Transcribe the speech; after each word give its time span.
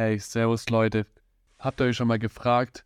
Hey, 0.00 0.16
servus 0.20 0.68
Leute. 0.68 1.06
Habt 1.58 1.80
ihr 1.80 1.86
euch 1.86 1.96
schon 1.96 2.06
mal 2.06 2.20
gefragt, 2.20 2.84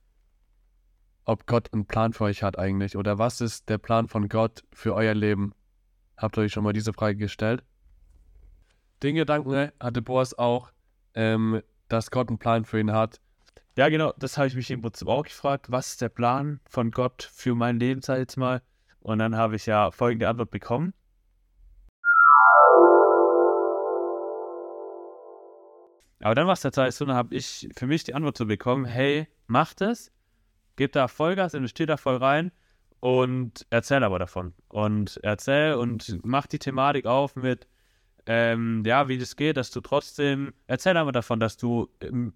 ob 1.26 1.44
Gott 1.44 1.70
einen 1.74 1.84
Plan 1.84 2.14
für 2.14 2.24
euch 2.24 2.42
hat 2.42 2.58
eigentlich? 2.58 2.96
Oder 2.96 3.18
was 3.18 3.42
ist 3.42 3.68
der 3.68 3.76
Plan 3.76 4.08
von 4.08 4.30
Gott 4.30 4.64
für 4.72 4.94
euer 4.94 5.12
Leben? 5.12 5.52
Habt 6.16 6.38
ihr 6.38 6.44
euch 6.44 6.54
schon 6.54 6.64
mal 6.64 6.72
diese 6.72 6.94
Frage 6.94 7.18
gestellt? 7.18 7.64
Den 9.02 9.16
Gedanken 9.16 9.72
hatte 9.78 10.00
Boas 10.00 10.38
auch, 10.38 10.72
ähm, 11.12 11.60
dass 11.88 12.10
Gott 12.10 12.30
einen 12.30 12.38
Plan 12.38 12.64
für 12.64 12.80
ihn 12.80 12.92
hat. 12.92 13.20
Ja, 13.76 13.90
genau, 13.90 14.14
das 14.16 14.38
habe 14.38 14.46
ich 14.46 14.54
mich 14.54 14.70
im 14.70 14.80
Prinzip 14.80 15.06
auch 15.06 15.24
gefragt. 15.24 15.70
Was 15.70 15.88
ist 15.88 16.00
der 16.00 16.08
Plan 16.08 16.60
von 16.64 16.92
Gott 16.92 17.28
für 17.30 17.54
mein 17.54 17.78
Leben, 17.78 18.00
sag 18.00 18.14
ich 18.14 18.20
jetzt 18.20 18.38
mal? 18.38 18.62
Und 19.00 19.18
dann 19.18 19.36
habe 19.36 19.56
ich 19.56 19.66
ja 19.66 19.90
folgende 19.90 20.30
Antwort 20.30 20.50
bekommen. 20.50 20.94
Aber 26.22 26.36
dann 26.36 26.46
war 26.46 26.52
es 26.52 26.60
tatsächlich 26.60 26.94
so, 26.94 27.04
dann 27.04 27.16
habe 27.16 27.34
ich 27.34 27.68
für 27.76 27.88
mich 27.88 28.04
die 28.04 28.14
Antwort 28.14 28.38
so 28.38 28.46
bekommen, 28.46 28.84
hey, 28.84 29.26
mach 29.48 29.74
das, 29.74 30.12
gib 30.76 30.92
da 30.92 31.08
Vollgas, 31.08 31.52
investier 31.52 31.86
da 31.86 31.96
voll 31.96 32.16
rein 32.16 32.52
und 33.00 33.66
erzähl 33.70 34.04
aber 34.04 34.20
davon. 34.20 34.54
Und 34.68 35.18
erzähl 35.24 35.74
und 35.74 36.20
mach 36.24 36.46
die 36.46 36.60
Thematik 36.60 37.06
auf 37.06 37.34
mit, 37.34 37.66
ähm, 38.26 38.84
ja, 38.86 39.08
wie 39.08 39.18
das 39.18 39.34
geht, 39.34 39.56
dass 39.56 39.72
du 39.72 39.80
trotzdem, 39.80 40.54
erzähl 40.68 40.96
aber 40.96 41.10
davon, 41.10 41.40
dass 41.40 41.56
du 41.56 41.88
ähm, 42.00 42.32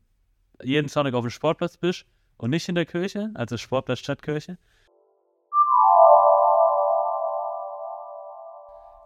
jeden 0.63 0.89
Sonntag 0.89 1.15
auf 1.15 1.25
dem 1.25 1.31
Sportplatz 1.31 1.77
bist 1.77 2.07
und 2.39 2.51
nicht 2.51 2.69
in 2.69 2.75
der 2.75 2.87
Kirche, 2.87 3.31
also 3.35 3.57
Sportplatz 3.57 4.01
Stadtkirche. 4.01 4.59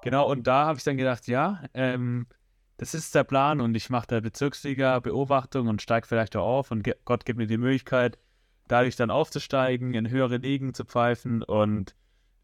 Genau, 0.02 0.30
und 0.30 0.46
da 0.46 0.64
habe 0.64 0.78
ich 0.78 0.84
dann 0.84 0.96
gedacht, 0.96 1.26
ja, 1.26 1.62
ähm, 1.74 2.26
das 2.80 2.94
ist 2.94 3.14
der 3.14 3.24
Plan 3.24 3.60
und 3.60 3.74
ich 3.74 3.90
mache 3.90 4.06
da 4.06 4.20
Bezirksliga-Beobachtung 4.20 5.68
und 5.68 5.82
steige 5.82 6.06
vielleicht 6.06 6.34
auch 6.34 6.46
auf 6.46 6.70
und 6.70 6.90
Gott 7.04 7.26
gibt 7.26 7.38
mir 7.38 7.46
die 7.46 7.58
Möglichkeit, 7.58 8.18
dadurch 8.68 8.96
dann 8.96 9.10
aufzusteigen, 9.10 9.92
in 9.92 10.08
höhere 10.08 10.38
Ligen 10.38 10.72
zu 10.72 10.86
pfeifen 10.86 11.42
und 11.42 11.94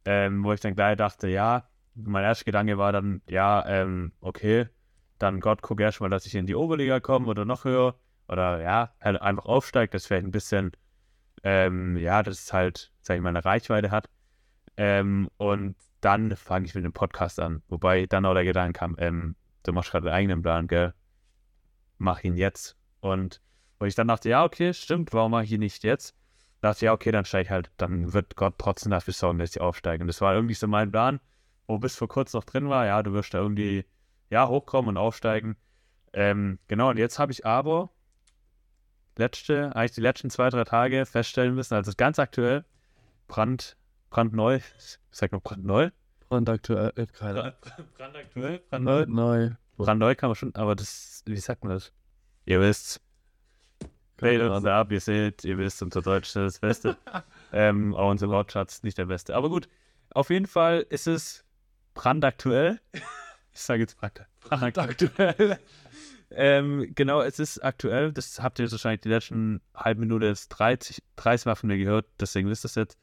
ähm, 0.04 0.44
wo 0.44 0.52
ich 0.52 0.60
dann 0.60 0.74
gleich 0.74 0.98
dachte, 0.98 1.28
ja, 1.28 1.66
mein 1.94 2.22
erster 2.22 2.44
Gedanke 2.44 2.76
war 2.76 2.92
dann, 2.92 3.22
ja, 3.30 3.66
ähm, 3.66 4.12
okay, 4.20 4.68
dann 5.18 5.40
Gott, 5.40 5.62
guck 5.62 5.80
erstmal, 5.80 6.10
dass 6.10 6.26
ich 6.26 6.34
in 6.34 6.44
die 6.44 6.54
Oberliga 6.54 7.00
komme 7.00 7.28
oder 7.28 7.46
noch 7.46 7.64
höher 7.64 7.94
oder 8.28 8.60
ja, 8.60 8.92
halt 9.00 9.22
einfach 9.22 9.46
aufsteigt, 9.46 9.94
das 9.94 10.04
vielleicht 10.04 10.26
ein 10.26 10.32
bisschen, 10.32 10.72
ähm, 11.44 11.96
ja, 11.96 12.22
dass 12.22 12.40
es 12.40 12.52
halt, 12.52 12.92
sag 13.00 13.16
ich 13.16 13.22
mal, 13.22 13.30
eine 13.30 13.42
Reichweite 13.42 13.90
hat. 13.90 14.10
Ähm, 14.76 15.30
und 15.38 15.76
dann 16.02 16.36
fange 16.36 16.66
ich 16.66 16.74
mit 16.74 16.84
dem 16.84 16.92
Podcast 16.92 17.40
an, 17.40 17.62
wobei 17.68 18.04
dann 18.04 18.26
auch 18.26 18.34
der 18.34 18.44
Gedanke 18.44 18.78
kam, 18.78 18.96
ähm, 18.98 19.34
du 19.67 19.72
machst 19.72 19.91
gerade 19.91 20.06
deinen 20.06 20.14
eigenen 20.14 20.42
Plan, 20.42 20.67
gell? 20.67 20.95
Mach 21.98 22.22
ihn 22.22 22.36
jetzt. 22.36 22.77
Und 23.00 23.41
wo 23.78 23.86
ich 23.86 23.95
dann 23.95 24.09
dachte, 24.09 24.28
ja, 24.28 24.45
okay, 24.45 24.72
stimmt, 24.75 25.12
warum 25.12 25.33
mache 25.33 25.45
ich 25.45 25.53
ihn 25.53 25.61
nicht 25.61 25.84
jetzt? 25.84 26.14
dachte 26.67 26.78
ich, 26.78 26.83
ja, 26.83 26.92
okay, 26.92 27.12
dann 27.12 27.25
steige 27.25 27.45
ich 27.45 27.50
halt, 27.50 27.70
dann 27.77 28.12
wird 28.12 28.37
Gott 28.37 28.55
trotzdem 28.59 28.91
dafür 28.91 29.14
sorgen, 29.14 29.39
dass 29.39 29.55
ich 29.55 29.61
aufsteige. 29.61 30.03
Und 30.03 30.09
das 30.09 30.20
war 30.20 30.34
irgendwie 30.34 30.55
so 30.55 30.67
mein 30.67 30.91
Plan, 30.91 31.20
wo 31.67 31.78
bis 31.78 31.97
vor 31.97 32.09
kurzem 32.09 32.39
noch 32.39 32.44
drin 32.44 32.69
war, 32.69 32.87
ja, 32.87 33.03
du 33.03 33.12
wirst 33.12 33.34
da 33.34 33.39
irgendwie, 33.39 33.84
ja, 34.31 34.48
hochkommen 34.48 34.91
und 34.91 34.97
aufsteigen. 34.97 35.56
Ähm, 36.12 36.59
genau, 36.69 36.91
und 36.91 36.98
jetzt 36.98 37.19
habe 37.19 37.33
ich 37.33 37.44
aber 37.44 37.91
letzte, 39.17 39.75
eigentlich 39.75 39.92
die 39.92 40.00
letzten 40.00 40.31
zwei, 40.31 40.50
drei 40.50 40.64
Tage 40.64 41.06
feststellen 41.06 41.55
müssen, 41.55 41.75
also 41.75 41.92
ganz 41.97 42.19
aktuell, 42.19 42.64
brand, 43.28 43.76
brandneu, 44.10 44.56
ich 44.56 44.99
sag 45.10 45.32
mal 45.32 45.41
brandneu, 45.41 45.91
Brandaktuell, 46.28 46.92
äh, 46.97 47.06
keine 47.06 47.54
Brandaktuell? 47.97 48.60
Brandneu? 48.70 49.06
Neu. 49.06 49.50
Brandneu 49.76 50.14
kann 50.14 50.31
man 50.31 50.34
schon, 50.34 50.54
aber 50.54 50.75
das, 50.75 51.22
wie 51.26 51.37
sagt 51.37 51.62
man 51.64 51.75
das? 51.75 51.92
Ihr 52.44 52.60
wisst. 52.60 53.00
Wählt 54.19 54.41
uns 54.41 54.64
ab, 54.64 54.91
ihr 54.92 55.00
seht, 55.00 55.44
ihr 55.44 55.59
wisst, 55.59 55.82
unser 55.82 56.00
Deutsch 56.00 56.28
ist 56.28 56.37
das 56.37 56.59
Beste. 56.59 56.97
ähm, 57.53 57.94
auch 57.94 58.10
unser 58.10 58.28
Wortschatz 58.28 58.82
nicht 58.82 58.97
der 58.97 59.06
Beste. 59.06 59.34
Aber 59.34 59.50
gut, 59.50 59.69
auf 60.10 60.31
jeden 60.31 60.47
Fall 60.47 60.87
ist 60.88 61.06
es 61.06 61.44
brandaktuell. 61.92 62.81
ich 63.53 63.60
sage 63.60 63.81
jetzt 63.82 63.98
brand, 63.98 64.26
brandaktuell. 64.41 65.58
ähm, 66.31 66.93
genau, 66.94 67.20
es 67.20 67.38
ist 67.38 67.62
aktuell. 67.62 68.12
Das 68.12 68.41
habt 68.43 68.58
ihr 68.58 68.70
wahrscheinlich 68.70 69.03
die 69.03 69.10
letzten 69.10 69.60
halben 69.75 70.00
Minute 70.00 70.26
jetzt 70.26 70.48
30, 70.48 71.03
30 71.16 71.47
Mal 71.47 71.54
von 71.54 71.69
mir 71.69 71.78
gehört, 71.78 72.06
deswegen 72.19 72.48
wisst 72.48 72.64
ihr 72.64 72.69
es 72.70 72.75
jetzt. 72.75 72.98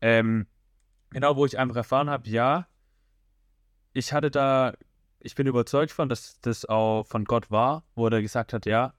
Ähm, 0.00 0.46
Genau, 1.12 1.36
wo 1.36 1.44
ich 1.46 1.58
einfach 1.58 1.76
erfahren 1.76 2.10
habe, 2.10 2.28
ja, 2.28 2.66
ich 3.92 4.12
hatte 4.12 4.30
da, 4.30 4.74
ich 5.20 5.34
bin 5.34 5.46
überzeugt 5.46 5.92
von, 5.92 6.08
dass 6.08 6.40
das 6.40 6.64
auch 6.64 7.04
von 7.04 7.24
Gott 7.24 7.50
war, 7.50 7.84
wo 7.94 8.08
er 8.08 8.22
gesagt 8.22 8.52
hat, 8.52 8.66
ja, 8.66 8.94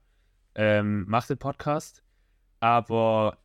ähm, 0.54 1.04
mach 1.08 1.26
den 1.26 1.38
Podcast. 1.38 2.02
Aber 2.60 3.38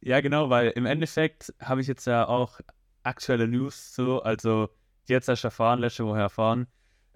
ja, 0.00 0.20
genau, 0.20 0.50
weil 0.50 0.70
im 0.70 0.86
Endeffekt 0.86 1.52
habe 1.60 1.80
ich 1.80 1.86
jetzt 1.86 2.06
ja 2.06 2.26
auch 2.26 2.60
aktuelle 3.02 3.48
News 3.48 3.94
so, 3.94 4.22
also 4.22 4.68
jetzt 5.06 5.28
erst 5.28 5.44
erfahren, 5.44 5.80
letzte 5.80 6.06
Woche 6.06 6.20
erfahren, 6.20 6.66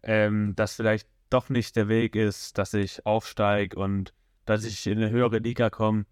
ähm, 0.03 0.55
dass 0.57 0.77
vielleicht 0.77 1.09
doch 1.31 1.49
nicht 1.49 1.77
der 1.77 1.89
Weg 1.89 2.17
ist, 2.17 2.59
dass 2.59 2.75
ich 2.75 3.05
aufsteige 3.07 3.79
und 3.79 4.15
dass 4.45 4.65
ich 4.65 4.87
in 4.87 4.99
eine 4.99 5.11
höhere 5.11 5.39
Liga 5.39 5.71
komme. 5.71 6.07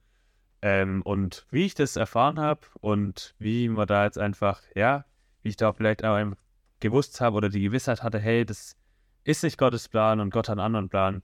Ähm, 0.67 1.03
und 1.03 1.47
wie 1.53 1.65
ich 1.65 1.77
das 1.77 1.95
erfahren 1.95 2.41
habe 2.41 2.63
und 2.81 3.37
wie 3.39 3.69
man 3.69 3.87
da 3.87 4.03
jetzt 4.03 4.19
einfach, 4.19 4.63
ja, 4.75 5.05
wie 5.45 5.51
ich 5.51 5.57
da 5.57 5.73
vielleicht 5.73 6.05
auch 6.05 6.33
gewusst 6.81 7.21
habe 7.21 7.37
oder 7.37 7.51
die 7.51 7.61
Gewissheit 7.61 8.03
hatte, 8.03 8.19
hey, 8.19 8.45
das 8.45 8.77
ist 9.23 9.45
nicht 9.45 9.59
Gottes 9.59 9.89
Plan 9.89 10.19
und 10.19 10.31
Gott 10.31 10.49
hat 10.49 10.55
einen 10.55 10.67
anderen 10.67 10.89
Plan, 10.89 11.23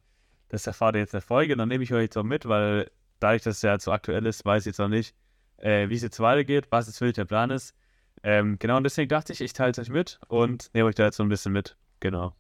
das 0.49 0.69
erfahrt 0.69 0.95
ihr 0.95 1.01
jetzt 1.01 1.13
in 1.13 1.19
der 1.19 1.27
Folge. 1.27 1.57
Dann 1.57 1.71
nehme 1.71 1.83
ich 1.83 1.93
euch 1.93 2.03
jetzt 2.03 2.17
auch 2.17 2.23
mit, 2.23 2.47
weil 2.47 2.89
dadurch, 3.19 3.43
dass 3.43 3.57
es 3.57 3.63
ja 3.63 3.77
so 3.81 3.91
aktuell 3.91 4.27
ist, 4.27 4.45
weiß 4.45 4.63
ich 4.63 4.67
jetzt 4.67 4.79
noch 4.79 4.87
nicht, 4.87 5.13
äh, 5.57 5.89
wie 5.89 5.97
es 5.97 6.03
jetzt 6.03 6.21
weitergeht, 6.21 6.69
was 6.71 6.87
jetzt 6.87 7.01
wirklich 7.01 7.17
der 7.17 7.25
Plan 7.25 7.51
ist. 7.51 7.75
Ähm, 8.23 8.61
genau, 8.61 8.77
und 8.77 8.85
deswegen 8.85 9.09
dachte 9.09 9.33
ich, 9.33 9.41
ich 9.41 9.55
teile 9.55 9.73
es 9.73 9.79
euch 9.81 9.91
mit 9.91 10.21
und 10.29 10.71
nehme 10.73 10.89
euch 10.89 10.95
da 10.95 11.07
jetzt 11.07 11.17
so 11.17 11.25
ein 11.25 11.29
bisschen 11.29 11.53
mit. 11.53 11.77
Genau. 11.99 12.37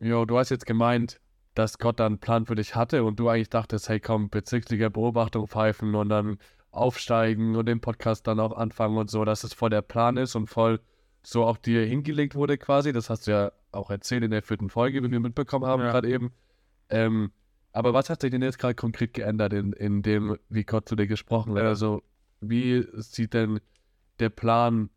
Jo, 0.00 0.24
du 0.24 0.38
hast 0.38 0.48
jetzt 0.48 0.64
gemeint, 0.64 1.20
dass 1.58 1.78
Gott 1.78 1.98
dann 1.98 2.12
einen 2.12 2.18
Plan 2.18 2.46
für 2.46 2.54
dich 2.54 2.76
hatte 2.76 3.02
und 3.02 3.18
du 3.18 3.28
eigentlich 3.28 3.50
dachtest, 3.50 3.88
hey 3.88 3.98
komm, 3.98 4.30
bezügliche 4.30 4.90
Beobachtung 4.90 5.48
pfeifen 5.48 5.96
und 5.96 6.08
dann 6.08 6.38
aufsteigen 6.70 7.56
und 7.56 7.66
den 7.66 7.80
Podcast 7.80 8.28
dann 8.28 8.38
auch 8.38 8.56
anfangen 8.56 8.96
und 8.96 9.10
so, 9.10 9.24
dass 9.24 9.42
es 9.42 9.54
voll 9.54 9.70
der 9.70 9.82
Plan 9.82 10.16
ist 10.16 10.36
und 10.36 10.46
voll 10.46 10.80
so 11.22 11.44
auch 11.44 11.56
dir 11.56 11.84
hingelegt 11.84 12.36
wurde 12.36 12.58
quasi. 12.58 12.92
Das 12.92 13.10
hast 13.10 13.26
du 13.26 13.32
ja 13.32 13.52
auch 13.72 13.90
erzählt 13.90 14.22
in 14.22 14.30
der 14.30 14.42
vierten 14.42 14.70
Folge, 14.70 15.02
wie 15.02 15.10
wir 15.10 15.18
mitbekommen 15.18 15.66
haben 15.66 15.82
ja. 15.82 15.90
gerade 15.90 16.08
eben. 16.08 16.32
Ähm, 16.90 17.32
aber 17.72 17.92
was 17.92 18.08
hat 18.08 18.20
sich 18.20 18.30
denn 18.30 18.42
jetzt 18.42 18.60
gerade 18.60 18.76
konkret 18.76 19.12
geändert 19.12 19.52
in, 19.52 19.72
in 19.72 20.02
dem, 20.02 20.38
wie 20.48 20.62
Gott 20.62 20.88
zu 20.88 20.94
dir 20.94 21.08
gesprochen 21.08 21.56
hat? 21.56 21.64
Also, 21.64 22.02
wie 22.40 22.86
sieht 22.92 23.34
denn 23.34 23.60
der 24.20 24.30
Plan 24.30 24.90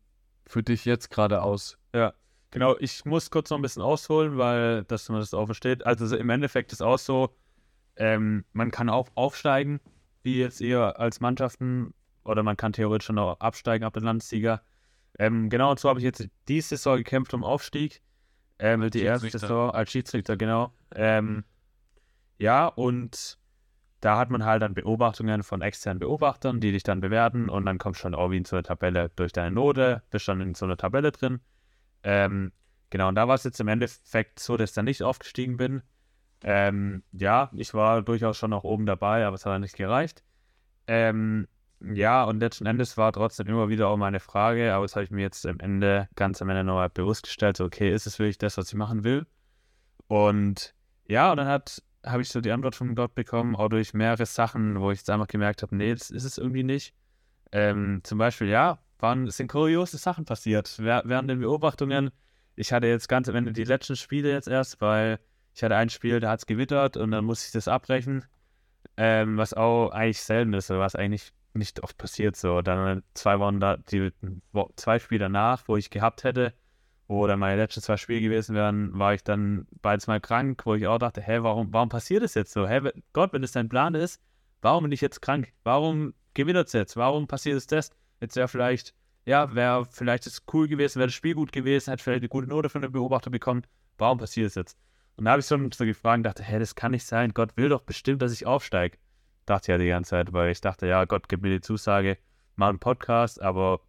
für 0.46 0.62
dich 0.62 0.84
jetzt 0.84 1.10
gerade 1.10 1.42
aus? 1.42 1.76
Ja, 1.92 2.14
Genau, 2.52 2.76
ich 2.78 3.06
muss 3.06 3.30
kurz 3.30 3.48
noch 3.48 3.58
ein 3.58 3.62
bisschen 3.62 3.82
ausholen, 3.82 4.36
weil, 4.36 4.84
dass 4.84 5.08
man 5.08 5.20
das 5.20 5.32
auch 5.32 5.46
versteht. 5.46 5.86
Also 5.86 6.14
im 6.14 6.28
Endeffekt 6.28 6.70
ist 6.72 6.82
auch 6.82 6.98
so, 6.98 7.34
ähm, 7.96 8.44
man 8.52 8.70
kann 8.70 8.90
auch 8.90 9.08
aufsteigen, 9.14 9.80
wie 10.22 10.36
jetzt 10.38 10.60
ihr 10.60 11.00
als 11.00 11.20
Mannschaften, 11.20 11.94
oder 12.24 12.42
man 12.42 12.58
kann 12.58 12.74
theoretisch 12.74 13.06
schon 13.06 13.18
auch 13.18 13.40
absteigen 13.40 13.84
ab 13.84 13.94
der 13.94 14.02
Landessieger. 14.02 14.62
Ähm, 15.18 15.48
genau, 15.48 15.70
und 15.70 15.80
so 15.80 15.88
habe 15.88 15.98
ich 15.98 16.04
jetzt 16.04 16.28
diese 16.46 16.68
Saison 16.68 16.98
gekämpft 16.98 17.32
um 17.32 17.42
Aufstieg. 17.42 18.02
Ähm, 18.58 18.88
die 18.90 19.00
erste 19.00 19.30
Saison 19.30 19.70
als 19.70 19.90
Schiedsrichter, 19.90 20.36
genau. 20.36 20.74
Ähm, 20.94 21.44
ja, 22.38 22.66
und 22.66 23.38
da 24.00 24.18
hat 24.18 24.30
man 24.30 24.44
halt 24.44 24.60
dann 24.60 24.74
Beobachtungen 24.74 25.42
von 25.42 25.62
externen 25.62 26.00
Beobachtern, 26.00 26.60
die 26.60 26.72
dich 26.72 26.82
dann 26.82 27.00
bewerten 27.00 27.48
und 27.48 27.64
dann 27.64 27.78
kommst 27.78 28.00
du 28.00 28.02
schon 28.02 28.14
auch 28.14 28.30
wie 28.30 28.36
in 28.36 28.44
so 28.44 28.56
eine 28.56 28.62
Tabelle 28.62 29.10
durch 29.16 29.32
deine 29.32 29.54
Note, 29.54 30.02
bist 30.10 30.28
dann 30.28 30.42
in 30.42 30.54
so 30.54 30.66
einer 30.66 30.76
Tabelle 30.76 31.12
drin. 31.12 31.40
Ähm, 32.02 32.52
genau, 32.90 33.08
und 33.08 33.14
da 33.14 33.28
war 33.28 33.34
es 33.34 33.44
jetzt 33.44 33.60
im 33.60 33.68
Endeffekt 33.68 34.40
so, 34.40 34.56
dass 34.56 34.70
ich 34.70 34.74
dann 34.74 34.84
nicht 34.84 35.02
aufgestiegen 35.02 35.56
bin. 35.56 35.82
Ähm, 36.44 37.02
ja, 37.12 37.50
ich 37.54 37.74
war 37.74 38.02
durchaus 38.02 38.36
schon 38.36 38.50
noch 38.50 38.64
oben 38.64 38.86
dabei, 38.86 39.24
aber 39.24 39.36
es 39.36 39.46
hat 39.46 39.52
dann 39.52 39.60
nicht 39.62 39.76
gereicht. 39.76 40.24
Ähm, 40.86 41.46
ja, 41.80 42.24
und 42.24 42.40
letzten 42.40 42.66
Endes 42.66 42.96
war 42.96 43.12
trotzdem 43.12 43.46
immer 43.48 43.68
wieder 43.68 43.88
auch 43.88 43.96
meine 43.96 44.20
Frage, 44.20 44.72
aber 44.72 44.84
das 44.84 44.94
habe 44.94 45.04
ich 45.04 45.10
mir 45.10 45.22
jetzt 45.22 45.46
am 45.46 45.58
Ende, 45.58 46.08
ganz 46.16 46.40
am 46.42 46.48
Ende 46.48 46.64
nochmal 46.64 46.90
bewusst 46.90 47.24
gestellt, 47.24 47.56
so, 47.56 47.64
okay, 47.64 47.92
ist 47.92 48.06
es 48.06 48.18
wirklich 48.18 48.38
das, 48.38 48.56
was 48.56 48.68
ich 48.68 48.74
machen 48.74 49.04
will? 49.04 49.26
Und 50.06 50.74
ja, 51.06 51.30
und 51.30 51.38
dann 51.38 51.48
hat, 51.48 51.82
habe 52.04 52.22
ich 52.22 52.28
so 52.28 52.40
die 52.40 52.52
Antwort 52.52 52.76
von 52.76 52.94
Gott 52.94 53.14
bekommen, 53.14 53.56
auch 53.56 53.68
durch 53.68 53.94
mehrere 53.94 54.26
Sachen, 54.26 54.80
wo 54.80 54.90
ich 54.90 54.98
jetzt 54.98 55.10
einfach 55.10 55.26
gemerkt 55.26 55.62
habe, 55.62 55.76
nee, 55.76 55.92
das 55.92 56.10
ist 56.10 56.24
es 56.24 56.38
irgendwie 56.38 56.62
nicht. 56.62 56.94
Ähm, 57.50 58.00
zum 58.04 58.18
Beispiel, 58.18 58.48
ja, 58.48 58.78
waren, 59.02 59.28
sind 59.30 59.48
kuriose 59.48 59.98
Sachen 59.98 60.24
passiert 60.24 60.78
während 60.78 61.28
den 61.28 61.40
Beobachtungen. 61.40 62.10
Ich 62.54 62.72
hatte 62.72 62.86
jetzt 62.86 63.08
ganz 63.08 63.28
am 63.28 63.34
Ende 63.34 63.52
die 63.52 63.64
letzten 63.64 63.96
Spiele 63.96 64.30
jetzt 64.30 64.48
erst, 64.48 64.80
weil 64.80 65.18
ich 65.54 65.62
hatte 65.62 65.76
ein 65.76 65.90
Spiel, 65.90 66.20
da 66.20 66.30
hat 66.30 66.40
es 66.40 66.46
gewittert 66.46 66.96
und 66.96 67.10
dann 67.10 67.24
musste 67.24 67.46
ich 67.46 67.52
das 67.52 67.68
abbrechen. 67.68 68.24
Ähm, 68.96 69.36
was 69.36 69.54
auch 69.54 69.90
eigentlich 69.90 70.20
selten 70.22 70.52
ist, 70.54 70.70
was 70.70 70.94
eigentlich 70.94 71.32
nicht 71.54 71.82
oft 71.82 71.98
passiert. 71.98 72.36
So, 72.36 72.62
dann 72.62 73.02
zwei 73.14 73.38
Wochen 73.38 73.60
da, 73.60 73.76
die 73.76 74.12
zwei 74.76 74.98
Spiele 74.98 75.20
danach, 75.20 75.64
wo 75.66 75.76
ich 75.76 75.90
gehabt 75.90 76.24
hätte, 76.24 76.54
wo 77.08 77.26
dann 77.26 77.38
meine 77.38 77.56
letzten 77.60 77.82
zwei 77.82 77.96
Spiele 77.96 78.20
gewesen 78.20 78.54
wären, 78.54 78.98
war 78.98 79.14
ich 79.14 79.24
dann 79.24 79.66
beides 79.82 80.06
mal 80.06 80.20
krank, 80.20 80.62
wo 80.64 80.74
ich 80.74 80.86
auch 80.86 80.98
dachte, 80.98 81.20
hä, 81.20 81.38
warum, 81.42 81.72
warum 81.72 81.88
passiert 81.88 82.22
das 82.22 82.34
jetzt 82.34 82.52
so? 82.52 82.66
Hä, 82.66 82.80
Gott, 83.12 83.32
wenn 83.32 83.42
es 83.42 83.52
dein 83.52 83.68
Plan 83.68 83.94
ist, 83.94 84.20
warum 84.62 84.84
bin 84.84 84.92
ich 84.92 85.00
jetzt 85.00 85.20
krank? 85.20 85.52
Warum 85.64 86.14
gewinnt 86.34 86.58
es 86.58 86.72
jetzt? 86.72 86.96
Warum 86.96 87.26
passiert 87.26 87.56
es 87.56 87.66
das? 87.66 87.90
Jetzt 88.22 88.36
wäre 88.36 88.46
vielleicht, 88.46 88.94
ja, 89.24 89.52
wäre 89.52 89.84
vielleicht 89.84 90.28
es 90.28 90.44
cool 90.52 90.68
gewesen, 90.68 91.00
wäre 91.00 91.08
das 91.08 91.14
Spiel 91.14 91.34
gut 91.34 91.50
gewesen, 91.50 91.90
hätte 91.90 92.04
vielleicht 92.04 92.20
eine 92.20 92.28
gute 92.28 92.46
Note 92.46 92.68
von 92.68 92.80
dem 92.80 92.92
Beobachter 92.92 93.30
bekommen. 93.30 93.64
Warum 93.98 94.18
passiert 94.18 94.46
es 94.46 94.54
jetzt? 94.54 94.78
Und 95.16 95.24
da 95.24 95.32
habe 95.32 95.40
ich 95.40 95.46
schon 95.46 95.72
so 95.72 95.84
gefragt, 95.84 96.24
dachte, 96.24 96.44
hä, 96.44 96.60
das 96.60 96.76
kann 96.76 96.92
nicht 96.92 97.04
sein. 97.04 97.34
Gott 97.34 97.56
will 97.56 97.68
doch 97.68 97.82
bestimmt, 97.82 98.22
dass 98.22 98.32
ich 98.32 98.46
aufsteige. 98.46 98.96
Dachte 99.44 99.72
ja 99.72 99.78
die 99.78 99.88
ganze 99.88 100.10
Zeit, 100.10 100.32
weil 100.32 100.52
ich 100.52 100.60
dachte, 100.60 100.86
ja, 100.86 101.04
Gott 101.04 101.28
gibt 101.28 101.42
mir 101.42 101.50
die 101.50 101.60
Zusage, 101.60 102.16
mach 102.54 102.68
einen 102.68 102.78
Podcast, 102.78 103.42
aber 103.42 103.80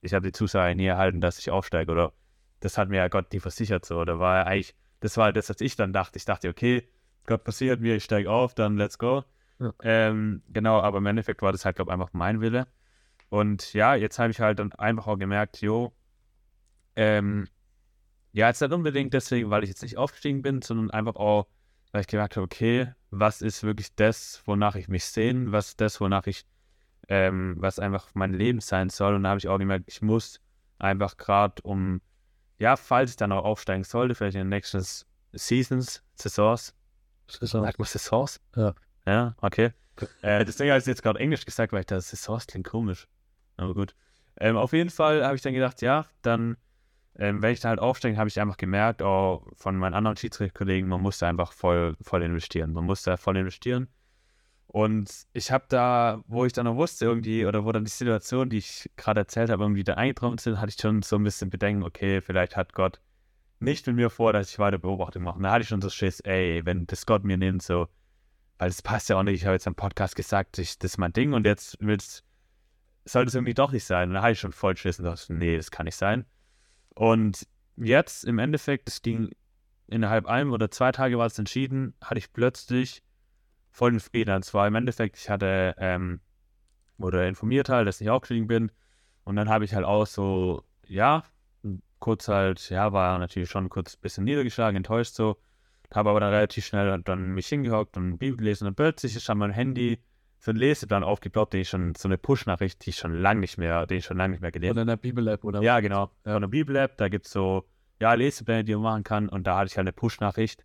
ich 0.00 0.12
habe 0.12 0.26
die 0.26 0.32
Zusage 0.32 0.74
nie 0.74 0.86
erhalten, 0.86 1.20
dass 1.20 1.38
ich 1.38 1.52
aufsteige. 1.52 1.92
Oder 1.92 2.12
das 2.58 2.78
hat 2.78 2.88
mir 2.88 2.96
ja 2.96 3.06
Gott 3.06 3.32
nie 3.32 3.38
versichert. 3.38 3.84
So, 3.84 4.04
da 4.04 4.18
war 4.18 4.38
ja 4.38 4.42
eigentlich, 4.42 4.74
das 4.98 5.16
war 5.16 5.32
das, 5.32 5.50
was 5.50 5.60
ich 5.60 5.76
dann 5.76 5.92
dachte. 5.92 6.16
Ich 6.16 6.24
dachte, 6.24 6.48
okay, 6.48 6.88
Gott 7.26 7.44
passiert 7.44 7.80
mir, 7.80 7.94
ich 7.94 8.02
steige 8.02 8.28
auf, 8.28 8.56
dann 8.56 8.76
let's 8.76 8.98
go. 8.98 9.22
Ja. 9.60 9.72
Ähm, 9.84 10.42
genau, 10.48 10.80
aber 10.80 10.98
im 10.98 11.06
Endeffekt 11.06 11.42
war 11.42 11.52
das 11.52 11.64
halt, 11.64 11.76
glaube 11.76 11.90
ich, 11.90 11.92
einfach 11.92 12.10
mein 12.12 12.40
Wille. 12.40 12.66
Und 13.30 13.72
ja, 13.74 13.94
jetzt 13.94 14.18
habe 14.18 14.30
ich 14.30 14.40
halt 14.40 14.58
dann 14.58 14.72
einfach 14.72 15.06
auch 15.06 15.18
gemerkt, 15.18 15.60
jo, 15.60 15.92
ähm, 16.96 17.46
ja, 18.32 18.48
jetzt 18.48 18.60
nicht 18.60 18.72
unbedingt 18.72 19.14
deswegen, 19.14 19.50
weil 19.50 19.62
ich 19.62 19.68
jetzt 19.68 19.82
nicht 19.82 19.98
aufgestiegen 19.98 20.42
bin, 20.42 20.62
sondern 20.62 20.90
einfach 20.90 21.16
auch, 21.16 21.46
weil 21.92 22.02
ich 22.02 22.06
gemerkt 22.06 22.36
habe, 22.36 22.44
okay, 22.44 22.92
was 23.10 23.42
ist 23.42 23.62
wirklich 23.62 23.94
das, 23.94 24.42
wonach 24.46 24.74
ich 24.74 24.88
mich 24.88 25.04
sehne, 25.04 25.52
was 25.52 25.68
ist 25.68 25.80
das, 25.80 26.00
wonach 26.00 26.26
ich, 26.26 26.44
ähm, 27.08 27.56
was 27.58 27.78
einfach 27.78 28.08
mein 28.14 28.32
Leben 28.32 28.60
sein 28.60 28.90
soll. 28.90 29.14
Und 29.14 29.22
da 29.24 29.30
habe 29.30 29.38
ich 29.38 29.48
auch 29.48 29.58
gemerkt, 29.58 29.84
ich 29.88 30.02
muss 30.02 30.40
einfach 30.78 31.16
gerade 31.16 31.62
um, 31.62 32.00
ja, 32.58 32.76
falls 32.76 33.10
ich 33.10 33.16
dann 33.16 33.32
auch 33.32 33.44
aufsteigen 33.44 33.84
sollte, 33.84 34.14
vielleicht 34.14 34.36
in 34.36 34.42
den 34.42 34.48
nächsten 34.48 34.84
Seasons, 35.32 36.02
Saisons, 36.14 36.74
Saison. 37.28 37.62
sagt 37.64 37.78
man 37.78 37.86
Saisons? 37.86 38.40
Ja. 38.56 38.74
Ja, 39.06 39.34
okay. 39.40 39.72
Äh, 40.22 40.44
deswegen 40.44 40.70
habe 40.70 40.80
ich 40.80 40.86
jetzt 40.86 41.02
gerade 41.02 41.18
Englisch 41.18 41.44
gesagt, 41.44 41.72
weil 41.72 41.80
ich 41.80 41.86
das 41.86 42.10
Saisons 42.10 42.46
klingt 42.46 42.66
komisch. 42.66 43.08
Aber 43.58 43.74
gut. 43.74 43.94
Ähm, 44.40 44.56
auf 44.56 44.72
jeden 44.72 44.90
Fall 44.90 45.24
habe 45.24 45.36
ich 45.36 45.42
dann 45.42 45.52
gedacht, 45.52 45.82
ja, 45.82 46.06
dann, 46.22 46.56
ähm, 47.16 47.42
wenn 47.42 47.52
ich 47.52 47.60
da 47.60 47.68
halt 47.68 47.80
aufsteige, 47.80 48.16
habe 48.16 48.28
ich 48.28 48.40
einfach 48.40 48.56
gemerkt, 48.56 49.02
oh, 49.02 49.44
von 49.54 49.76
meinen 49.76 49.94
anderen 49.94 50.16
Schiedsrichterkollegen, 50.16 50.88
man 50.88 51.02
muss 51.02 51.18
da 51.18 51.28
einfach 51.28 51.52
voll, 51.52 51.96
voll 52.00 52.22
investieren. 52.22 52.72
Man 52.72 52.84
muss 52.84 53.02
da 53.02 53.16
voll 53.16 53.36
investieren. 53.36 53.88
Und 54.68 55.26
ich 55.32 55.50
habe 55.50 55.64
da, 55.68 56.22
wo 56.26 56.44
ich 56.44 56.52
dann 56.52 56.66
noch 56.66 56.76
wusste 56.76 57.06
irgendwie, 57.06 57.46
oder 57.46 57.64
wo 57.64 57.72
dann 57.72 57.84
die 57.84 57.90
Situation, 57.90 58.50
die 58.50 58.58
ich 58.58 58.90
gerade 58.96 59.20
erzählt 59.20 59.50
habe, 59.50 59.64
irgendwie 59.64 59.82
da 59.82 59.94
eingetroffen 59.94 60.38
sind, 60.38 60.60
hatte 60.60 60.68
ich 60.68 60.80
schon 60.80 61.02
so 61.02 61.16
ein 61.16 61.24
bisschen 61.24 61.50
Bedenken, 61.50 61.82
okay, 61.82 62.20
vielleicht 62.20 62.54
hat 62.54 62.74
Gott 62.74 63.00
nicht 63.60 63.86
mit 63.86 63.96
mir 63.96 64.10
vor, 64.10 64.32
dass 64.32 64.50
ich 64.50 64.58
weiter 64.58 64.78
Beobachtung 64.78 65.22
mache. 65.22 65.40
Da 65.40 65.52
hatte 65.52 65.62
ich 65.62 65.68
schon 65.68 65.80
so 65.80 65.88
Schiss, 65.88 66.20
ey, 66.20 66.64
wenn 66.64 66.86
das 66.86 67.06
Gott 67.06 67.24
mir 67.24 67.38
nimmt, 67.38 67.62
so, 67.62 67.88
weil 68.58 68.68
es 68.68 68.82
passt 68.82 69.08
ja 69.08 69.16
auch 69.16 69.22
nicht, 69.22 69.36
ich 69.36 69.46
habe 69.46 69.54
jetzt 69.54 69.66
am 69.66 69.74
Podcast 69.74 70.14
gesagt, 70.16 70.58
ich, 70.58 70.78
das 70.78 70.92
ist 70.92 70.98
mein 70.98 71.14
Ding 71.14 71.32
und 71.32 71.46
jetzt 71.46 71.78
willst, 71.80 72.24
soll 73.08 73.24
das 73.24 73.34
irgendwie 73.34 73.54
doch 73.54 73.72
nicht 73.72 73.84
sein. 73.84 74.08
Und 74.08 74.14
da 74.14 74.22
hatte 74.22 74.32
ich 74.32 74.40
schon 74.40 74.52
voll 74.52 74.76
Schiss 74.76 74.98
und 74.98 75.06
dachte, 75.06 75.32
nee, 75.34 75.56
das 75.56 75.70
kann 75.70 75.86
nicht 75.86 75.96
sein. 75.96 76.24
Und 76.94 77.46
jetzt 77.76 78.24
im 78.24 78.38
Endeffekt, 78.38 78.88
es 78.88 79.02
ging 79.02 79.30
innerhalb 79.86 80.26
einem 80.26 80.52
oder 80.52 80.70
zwei 80.70 80.92
Tage 80.92 81.18
war 81.18 81.26
es 81.26 81.38
entschieden, 81.38 81.94
hatte 82.02 82.18
ich 82.18 82.32
plötzlich 82.32 83.02
voll 83.70 83.92
den 83.92 84.00
Frieden. 84.00 84.34
Und 84.34 84.44
zwar 84.44 84.66
im 84.66 84.74
Endeffekt, 84.74 85.16
ich 85.16 85.30
hatte, 85.30 85.74
ähm, 85.78 86.20
wurde 86.98 87.26
informiert 87.26 87.68
halt, 87.68 87.86
dass 87.88 88.00
ich 88.00 88.10
aufgestiegen 88.10 88.46
bin. 88.46 88.72
Und 89.24 89.36
dann 89.36 89.48
habe 89.48 89.64
ich 89.64 89.74
halt 89.74 89.84
auch 89.84 90.06
so, 90.06 90.64
ja, 90.86 91.22
kurz 91.98 92.28
halt, 92.28 92.70
ja, 92.70 92.92
war 92.92 93.18
natürlich 93.18 93.50
schon 93.50 93.68
kurz 93.68 93.94
ein 93.94 94.00
bisschen 94.00 94.24
niedergeschlagen, 94.24 94.76
enttäuscht 94.76 95.14
so. 95.14 95.38
Habe 95.94 96.10
aber 96.10 96.20
dann 96.20 96.34
relativ 96.34 96.66
schnell 96.66 97.00
dann 97.02 97.30
mich 97.30 97.46
hingehockt 97.46 97.96
und 97.96 98.18
Bibel 98.18 98.36
gelesen 98.36 98.66
und 98.66 98.74
plötzlich 98.74 99.16
ist 99.16 99.30
an 99.30 99.38
meinem 99.38 99.52
Handy 99.52 99.98
so 100.38 100.52
ein 100.52 100.56
Leseplan 100.56 101.02
aufgeploppt, 101.02 101.52
den 101.52 101.62
ich 101.62 101.68
schon, 101.68 101.94
so 101.94 102.08
eine 102.08 102.18
Push-Nachricht, 102.18 102.84
die 102.86 102.90
ich 102.90 102.96
schon 102.96 103.14
lange 103.14 103.40
nicht 103.40 103.58
mehr, 103.58 103.86
den 103.86 103.98
ich 103.98 104.04
schon 104.04 104.16
lange 104.16 104.32
nicht 104.32 104.40
mehr 104.40 104.52
gelesen 104.52 104.70
habe. 104.70 104.76
Oder 104.76 104.82
in 104.82 104.88
der 104.88 104.96
Bibel-App, 104.96 105.44
oder? 105.44 105.62
Ja, 105.62 105.80
genau. 105.80 106.10
Ja. 106.24 106.34
Von 106.34 106.42
der 106.42 106.48
Bibel-App, 106.48 106.96
da 106.96 107.08
gibt 107.08 107.26
es 107.26 107.32
so, 107.32 107.64
ja, 108.00 108.14
Lesepläne, 108.14 108.64
die 108.64 108.74
man 108.74 108.82
machen 108.82 109.04
kann 109.04 109.28
und 109.28 109.46
da 109.46 109.56
hatte 109.56 109.68
ich 109.68 109.76
halt 109.76 109.86
eine 109.86 109.92
Push-Nachricht. 109.92 110.64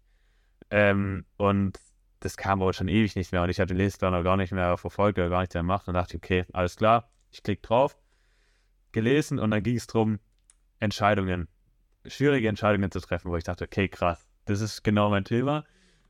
Ähm, 0.70 1.26
und 1.38 1.80
das 2.20 2.38
kam 2.38 2.62
aber 2.62 2.74
schon 2.74 2.88
ewig 2.88 3.16
nicht 3.16 3.32
mehr 3.32 3.42
und 3.42 3.50
ich 3.50 3.60
hatte 3.60 3.74
den 3.74 3.78
Leseplan 3.78 4.14
auch 4.14 4.24
gar 4.24 4.38
nicht 4.38 4.54
mehr 4.54 4.78
verfolgt 4.78 5.20
oder 5.20 5.30
gar 5.30 5.42
nicht 5.42 5.54
mehr 5.54 5.64
gemacht 5.64 5.88
und 5.88 5.96
dachte, 5.96 6.18
okay, 6.18 6.46
alles 6.54 6.78
klar, 6.78 7.10
ich 7.32 7.44
klicke 7.44 7.62
drauf, 7.62 7.98
gelesen 8.92 9.40
und 9.40 9.52
dann 9.52 9.62
ging 9.62 9.76
es 9.76 9.88
darum, 9.88 10.20
Entscheidungen, 10.80 11.48
schwierige 12.06 12.48
Entscheidungen 12.48 12.92
zu 12.92 13.02
treffen, 13.02 13.30
wo 13.30 13.36
ich 13.36 13.44
dachte, 13.44 13.66
okay, 13.66 13.90
krass, 13.90 14.26
das 14.46 14.62
ist 14.62 14.84
genau 14.84 15.10
mein 15.10 15.26
Thema. 15.26 15.66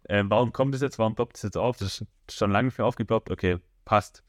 Ähm, 0.10 0.30
warum 0.30 0.52
kommt 0.52 0.76
es 0.76 0.82
jetzt? 0.82 1.00
Warum 1.00 1.16
ploppt 1.16 1.38
es 1.38 1.44
jetzt 1.44 1.58
auf? 1.58 1.78
Das 1.78 2.02
ist 2.02 2.08
schon 2.32 2.52
lange 2.52 2.72
für 2.72 2.86
aufgeploppt. 2.86 3.32
Okay, 3.32 3.60
passt. 3.86 4.24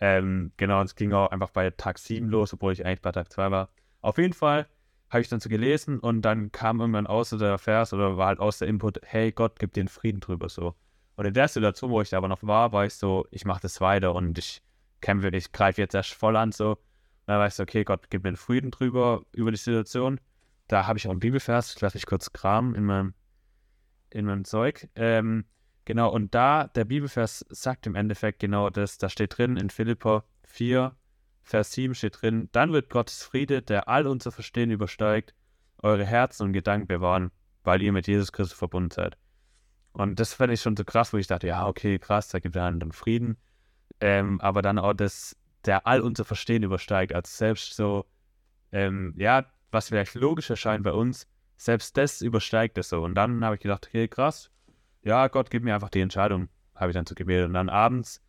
Ähm, 0.00 0.52
genau, 0.56 0.82
es 0.82 0.96
ging 0.96 1.12
auch 1.12 1.30
einfach 1.30 1.50
bei 1.50 1.70
Tag 1.70 1.98
7 1.98 2.28
los, 2.28 2.52
obwohl 2.52 2.72
ich 2.72 2.84
eigentlich 2.84 3.02
bei 3.02 3.12
Tag 3.12 3.32
2 3.32 3.50
war. 3.50 3.70
Auf 4.00 4.18
jeden 4.18 4.32
Fall 4.32 4.66
habe 5.10 5.22
ich 5.22 5.28
dann 5.28 5.40
so 5.40 5.48
gelesen 5.48 6.00
und 6.00 6.22
dann 6.22 6.50
kam 6.50 6.80
irgendwann 6.80 7.06
aus 7.06 7.30
der 7.30 7.58
Vers 7.58 7.92
oder 7.92 8.16
war 8.16 8.26
halt 8.26 8.40
aus 8.40 8.58
der 8.58 8.68
Input, 8.68 9.00
hey, 9.04 9.30
Gott 9.32 9.58
gibt 9.58 9.76
den 9.76 9.88
Frieden 9.88 10.20
drüber 10.20 10.48
so. 10.48 10.74
Und 11.16 11.26
in 11.26 11.34
der 11.34 11.48
Situation, 11.48 11.90
wo 11.90 12.00
ich 12.00 12.10
da 12.10 12.18
aber 12.18 12.28
noch 12.28 12.42
war, 12.42 12.72
war 12.72 12.84
ich 12.84 12.94
so, 12.94 13.26
ich 13.30 13.44
mache 13.44 13.60
das 13.62 13.80
weiter 13.80 14.14
und 14.14 14.36
ich 14.36 14.60
kämpfe, 15.00 15.28
ich 15.28 15.52
greife 15.52 15.80
jetzt 15.80 15.94
erst 15.94 16.14
voll 16.14 16.36
an 16.36 16.50
so. 16.50 16.70
Und 16.72 16.78
dann 17.26 17.38
war 17.38 17.46
ich 17.46 17.54
so, 17.54 17.62
okay, 17.62 17.84
Gott 17.84 18.10
gibt 18.10 18.24
mir 18.24 18.32
den 18.32 18.36
Frieden 18.36 18.70
drüber, 18.72 19.22
über 19.32 19.52
die 19.52 19.56
Situation. 19.56 20.20
Da 20.66 20.86
habe 20.86 20.98
ich 20.98 21.06
auch 21.06 21.12
einen 21.12 21.20
Bibelvers, 21.20 21.74
ich 21.74 21.80
lasse 21.80 21.96
mich 21.96 22.06
kurz 22.06 22.32
kramen 22.32 22.74
in 22.74 22.84
meinem 22.84 23.14
in 24.14 24.26
meinem 24.26 24.44
Zeug. 24.44 24.88
Ähm, 24.94 25.44
genau, 25.84 26.10
und 26.10 26.34
da, 26.34 26.68
der 26.68 26.84
Bibelvers 26.84 27.44
sagt 27.50 27.86
im 27.86 27.94
Endeffekt 27.94 28.38
genau 28.38 28.70
das, 28.70 28.98
da 28.98 29.08
steht 29.08 29.36
drin 29.36 29.56
in 29.56 29.70
Philippa 29.70 30.24
4, 30.44 30.94
Vers 31.42 31.72
7 31.72 31.94
steht 31.94 32.22
drin, 32.22 32.48
dann 32.52 32.72
wird 32.72 32.88
Gottes 32.88 33.22
Friede, 33.22 33.60
der 33.60 33.88
all 33.88 34.06
unser 34.06 34.32
Verstehen 34.32 34.70
übersteigt, 34.70 35.34
eure 35.82 36.04
Herzen 36.04 36.44
und 36.44 36.52
Gedanken 36.52 36.86
bewahren, 36.86 37.30
weil 37.64 37.82
ihr 37.82 37.92
mit 37.92 38.06
Jesus 38.06 38.32
Christus 38.32 38.56
verbunden 38.56 38.90
seid. 38.90 39.18
Und 39.92 40.18
das 40.18 40.34
fand 40.34 40.52
ich 40.52 40.60
schon 40.60 40.76
so 40.76 40.84
krass, 40.84 41.12
wo 41.12 41.18
ich 41.18 41.26
dachte, 41.26 41.46
ja, 41.46 41.66
okay, 41.66 41.98
krass, 41.98 42.28
da 42.28 42.38
gibt 42.38 42.56
es 42.56 42.60
dann 42.60 42.92
Frieden. 42.92 43.36
Ähm, 44.00 44.40
aber 44.40 44.62
dann 44.62 44.78
auch 44.78 44.94
das, 44.94 45.36
der 45.64 45.86
all 45.86 46.00
unser 46.00 46.24
Verstehen 46.24 46.62
übersteigt, 46.62 47.14
also 47.14 47.30
selbst 47.30 47.76
so, 47.76 48.06
ähm, 48.72 49.14
ja, 49.16 49.46
was 49.70 49.88
vielleicht 49.88 50.14
logisch 50.14 50.50
erscheint 50.50 50.82
bei 50.82 50.92
uns, 50.92 51.28
selbst 51.56 51.96
das 51.96 52.20
übersteigt 52.20 52.78
es 52.78 52.88
so. 52.88 53.02
Und 53.02 53.14
dann 53.14 53.44
habe 53.44 53.56
ich 53.56 53.60
gedacht, 53.60 53.86
okay, 53.88 54.08
krass. 54.08 54.50
Ja, 55.02 55.28
Gott, 55.28 55.50
gib 55.50 55.62
mir 55.62 55.74
einfach 55.74 55.90
die 55.90 56.00
Entscheidung, 56.00 56.48
habe 56.74 56.90
ich 56.90 56.94
dann 56.94 57.06
zu 57.06 57.14
gebetet. 57.14 57.46
Und 57.46 57.54
dann 57.54 57.68
abends, 57.68 58.22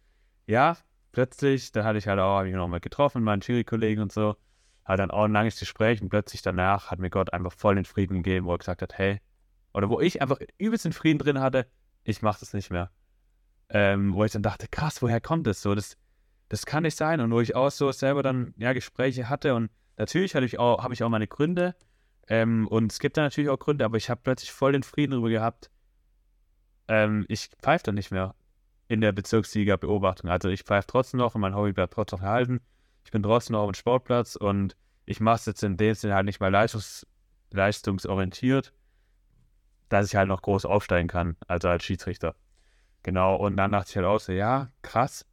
ja, 0.45 0.77
plötzlich, 1.11 1.71
da 1.71 1.83
hatte 1.83 1.97
ich 1.97 2.07
halt 2.07 2.19
auch, 2.19 2.37
habe 2.37 2.49
ich 2.49 2.55
nochmal 2.55 2.81
getroffen, 2.81 3.23
meinen 3.23 3.41
Chiri-Kollegen 3.41 4.01
und 4.01 4.11
so, 4.11 4.35
hat 4.83 4.99
dann 4.99 5.11
auch 5.11 5.23
ein 5.23 5.31
langes 5.31 5.59
Gespräch 5.59 6.01
und 6.01 6.09
plötzlich 6.09 6.41
danach 6.41 6.91
hat 6.91 6.99
mir 6.99 7.09
Gott 7.09 7.33
einfach 7.33 7.53
voll 7.53 7.75
den 7.75 7.85
Frieden 7.85 8.17
gegeben, 8.17 8.45
wo 8.45 8.53
er 8.53 8.57
gesagt 8.57 8.81
hat, 8.81 8.97
hey, 8.97 9.21
oder 9.73 9.89
wo 9.89 9.99
ich 9.99 10.21
einfach 10.21 10.37
übelst 10.57 10.85
den 10.85 10.93
Frieden 10.93 11.19
drin 11.19 11.39
hatte, 11.39 11.65
ich 12.03 12.21
mache 12.21 12.39
das 12.39 12.53
nicht 12.53 12.69
mehr. 12.69 12.91
Ähm, 13.69 14.13
wo 14.13 14.23
ich 14.23 14.31
dann 14.31 14.43
dachte, 14.43 14.67
krass, 14.67 15.01
woher 15.01 15.19
kommt 15.19 15.47
das 15.47 15.61
so? 15.61 15.73
Das, 15.73 15.97
das 16.49 16.65
kann 16.65 16.83
nicht 16.83 16.95
sein. 16.95 17.19
Und 17.19 17.31
wo 17.31 17.41
ich 17.41 17.55
auch 17.55 17.71
so 17.71 17.91
selber 17.91 18.21
dann 18.21 18.53
ja 18.57 18.73
Gespräche 18.73 19.27
hatte 19.27 19.55
und 19.55 19.71
natürlich 19.97 20.35
hatte 20.35 20.45
ich 20.45 20.59
auch, 20.59 20.83
habe 20.83 20.93
ich 20.93 21.03
auch 21.03 21.09
meine 21.09 21.27
Gründe, 21.27 21.75
ähm, 22.27 22.67
und 22.67 22.91
es 22.91 22.99
gibt 22.99 23.17
da 23.17 23.21
natürlich 23.21 23.49
auch 23.49 23.59
Gründe, 23.59 23.85
aber 23.85 23.97
ich 23.97 24.09
habe 24.09 24.21
plötzlich 24.23 24.51
voll 24.51 24.71
den 24.71 24.83
Frieden 24.83 25.11
darüber 25.11 25.29
gehabt. 25.29 25.69
Ähm, 26.87 27.25
ich 27.27 27.49
pfeife 27.61 27.83
da 27.83 27.91
nicht 27.91 28.11
mehr 28.11 28.35
in 28.87 29.01
der 29.01 29.11
Bezirksliga-Beobachtung. 29.11 30.29
Also 30.29 30.49
ich 30.49 30.63
pfeife 30.63 30.87
trotzdem 30.87 31.19
noch 31.19 31.35
und 31.35 31.41
mein 31.41 31.55
Hobby 31.55 31.73
bleibt 31.73 31.93
trotzdem 31.93 32.19
erhalten. 32.19 32.61
Ich 33.03 33.11
bin 33.11 33.23
trotzdem 33.23 33.53
noch 33.53 33.61
auf 33.61 33.71
dem 33.71 33.75
Sportplatz 33.75 34.35
und 34.35 34.75
ich 35.05 35.19
mache 35.19 35.35
es 35.35 35.45
jetzt 35.45 35.63
in 35.63 35.77
dem 35.77 35.93
Sinne 35.93 36.15
halt 36.15 36.25
nicht 36.25 36.39
mehr 36.39 36.51
leistungs 36.51 37.05
leistungsorientiert, 37.51 38.73
dass 39.89 40.07
ich 40.07 40.15
halt 40.15 40.27
noch 40.27 40.41
groß 40.41 40.65
aufsteigen 40.65 41.07
kann, 41.07 41.37
also 41.47 41.69
als 41.69 41.83
Schiedsrichter. 41.83 42.35
Genau, 43.03 43.35
und 43.35 43.55
dann 43.55 43.71
dachte 43.71 43.89
ich 43.91 43.95
halt 43.95 44.07
auch 44.07 44.19
so, 44.19 44.31
ja, 44.31 44.71
krass. 44.81 45.25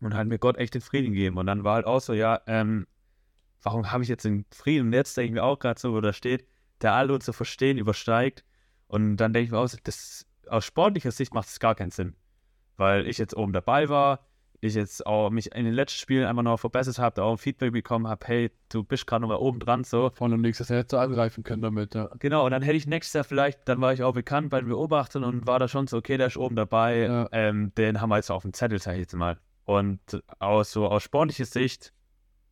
Und 0.00 0.14
hat 0.14 0.26
mir 0.26 0.38
Gott 0.38 0.58
echt 0.58 0.74
den 0.74 0.80
Frieden 0.80 1.12
gegeben. 1.12 1.38
Und 1.38 1.46
dann 1.46 1.64
war 1.64 1.76
halt 1.76 1.86
auch 1.86 2.00
so, 2.00 2.12
ja, 2.12 2.40
ähm, 2.46 2.86
warum 3.62 3.90
habe 3.90 4.02
ich 4.02 4.08
jetzt 4.08 4.24
den 4.24 4.44
Frieden? 4.50 4.88
Und 4.88 4.92
jetzt 4.92 5.16
denke 5.16 5.28
ich 5.28 5.34
mir 5.34 5.44
auch 5.44 5.58
gerade 5.58 5.80
so, 5.80 5.92
wo 5.92 6.00
da 6.00 6.12
steht, 6.12 6.46
der 6.82 6.94
all 6.94 7.10
unser 7.10 7.32
Verstehen 7.32 7.78
übersteigt. 7.78 8.44
Und 8.86 9.16
dann 9.16 9.32
denke 9.32 9.46
ich 9.46 9.50
mir 9.50 9.58
auch, 9.58 9.68
das, 9.84 10.26
aus 10.48 10.64
sportlicher 10.64 11.10
Sicht 11.10 11.34
macht 11.34 11.48
es 11.48 11.60
gar 11.60 11.74
keinen 11.74 11.90
Sinn. 11.90 12.14
Weil 12.76 13.06
ich 13.06 13.18
jetzt 13.18 13.36
oben 13.36 13.52
dabei 13.52 13.88
war, 13.88 14.28
ich 14.60 14.74
jetzt 14.74 15.06
auch 15.06 15.30
mich 15.30 15.54
in 15.54 15.64
den 15.64 15.74
letzten 15.74 15.98
Spielen 15.98 16.26
einfach 16.26 16.42
noch 16.42 16.58
verbessert 16.58 16.98
habe, 16.98 17.14
da 17.16 17.22
auch 17.22 17.32
ein 17.32 17.38
Feedback 17.38 17.72
bekommen 17.72 18.08
habe, 18.08 18.26
hey, 18.26 18.50
du 18.68 18.82
bist 18.82 19.06
gerade 19.06 19.22
noch 19.22 19.28
mal 19.28 19.36
oben 19.36 19.60
dran, 19.60 19.84
so. 19.84 20.10
Vorne 20.10 20.34
und 20.34 20.40
nächstes 20.40 20.68
Jahr 20.68 20.80
hätte 20.80 20.98
angreifen 20.98 21.44
können 21.44 21.62
damit, 21.62 21.94
ja. 21.94 22.10
Genau, 22.18 22.44
und 22.44 22.50
dann 22.50 22.62
hätte 22.62 22.76
ich 22.76 22.86
nächstes 22.86 23.12
Jahr 23.12 23.24
vielleicht, 23.24 23.68
dann 23.68 23.80
war 23.80 23.92
ich 23.92 24.02
auch 24.02 24.14
bekannt 24.14 24.50
bei 24.50 24.60
den 24.60 24.68
Beobachtern 24.68 25.24
und 25.24 25.46
war 25.46 25.58
da 25.58 25.68
schon 25.68 25.86
so, 25.86 25.98
okay, 25.98 26.16
der 26.16 26.28
ist 26.28 26.36
oben 26.36 26.56
dabei, 26.56 26.98
ja. 26.98 27.28
ähm, 27.32 27.72
den 27.76 28.00
haben 28.00 28.08
wir 28.08 28.16
jetzt 28.16 28.30
auf 28.30 28.42
dem 28.42 28.52
Zettel, 28.52 28.80
sag 28.80 28.94
ich 28.94 29.00
jetzt 29.00 29.14
mal. 29.14 29.38
Und 29.64 30.00
aus 30.38 30.72
so 30.72 30.88
aus 30.88 31.02
sportlicher 31.02 31.44
Sicht 31.44 31.92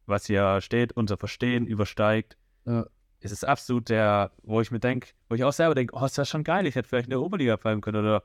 was 0.06 0.26
hier 0.26 0.60
steht, 0.60 0.92
unser 0.92 1.16
Verstehen 1.16 1.66
übersteigt, 1.66 2.36
ja. 2.64 2.86
es 3.20 3.32
ist 3.32 3.44
absolut 3.44 3.88
der, 3.88 4.32
wo 4.42 4.60
ich 4.60 4.70
mir 4.70 4.80
denke, 4.80 5.10
wo 5.28 5.34
ich 5.34 5.44
auch 5.44 5.52
selber 5.52 5.74
denke, 5.74 5.94
oh, 5.94 6.00
das 6.00 6.16
wäre 6.16 6.26
schon 6.26 6.44
geil, 6.44 6.66
ich 6.66 6.74
hätte 6.74 6.88
vielleicht 6.88 7.06
in 7.06 7.10
der 7.10 7.20
Oberliga 7.20 7.56
bleiben 7.56 7.80
können 7.80 8.04
oder 8.04 8.22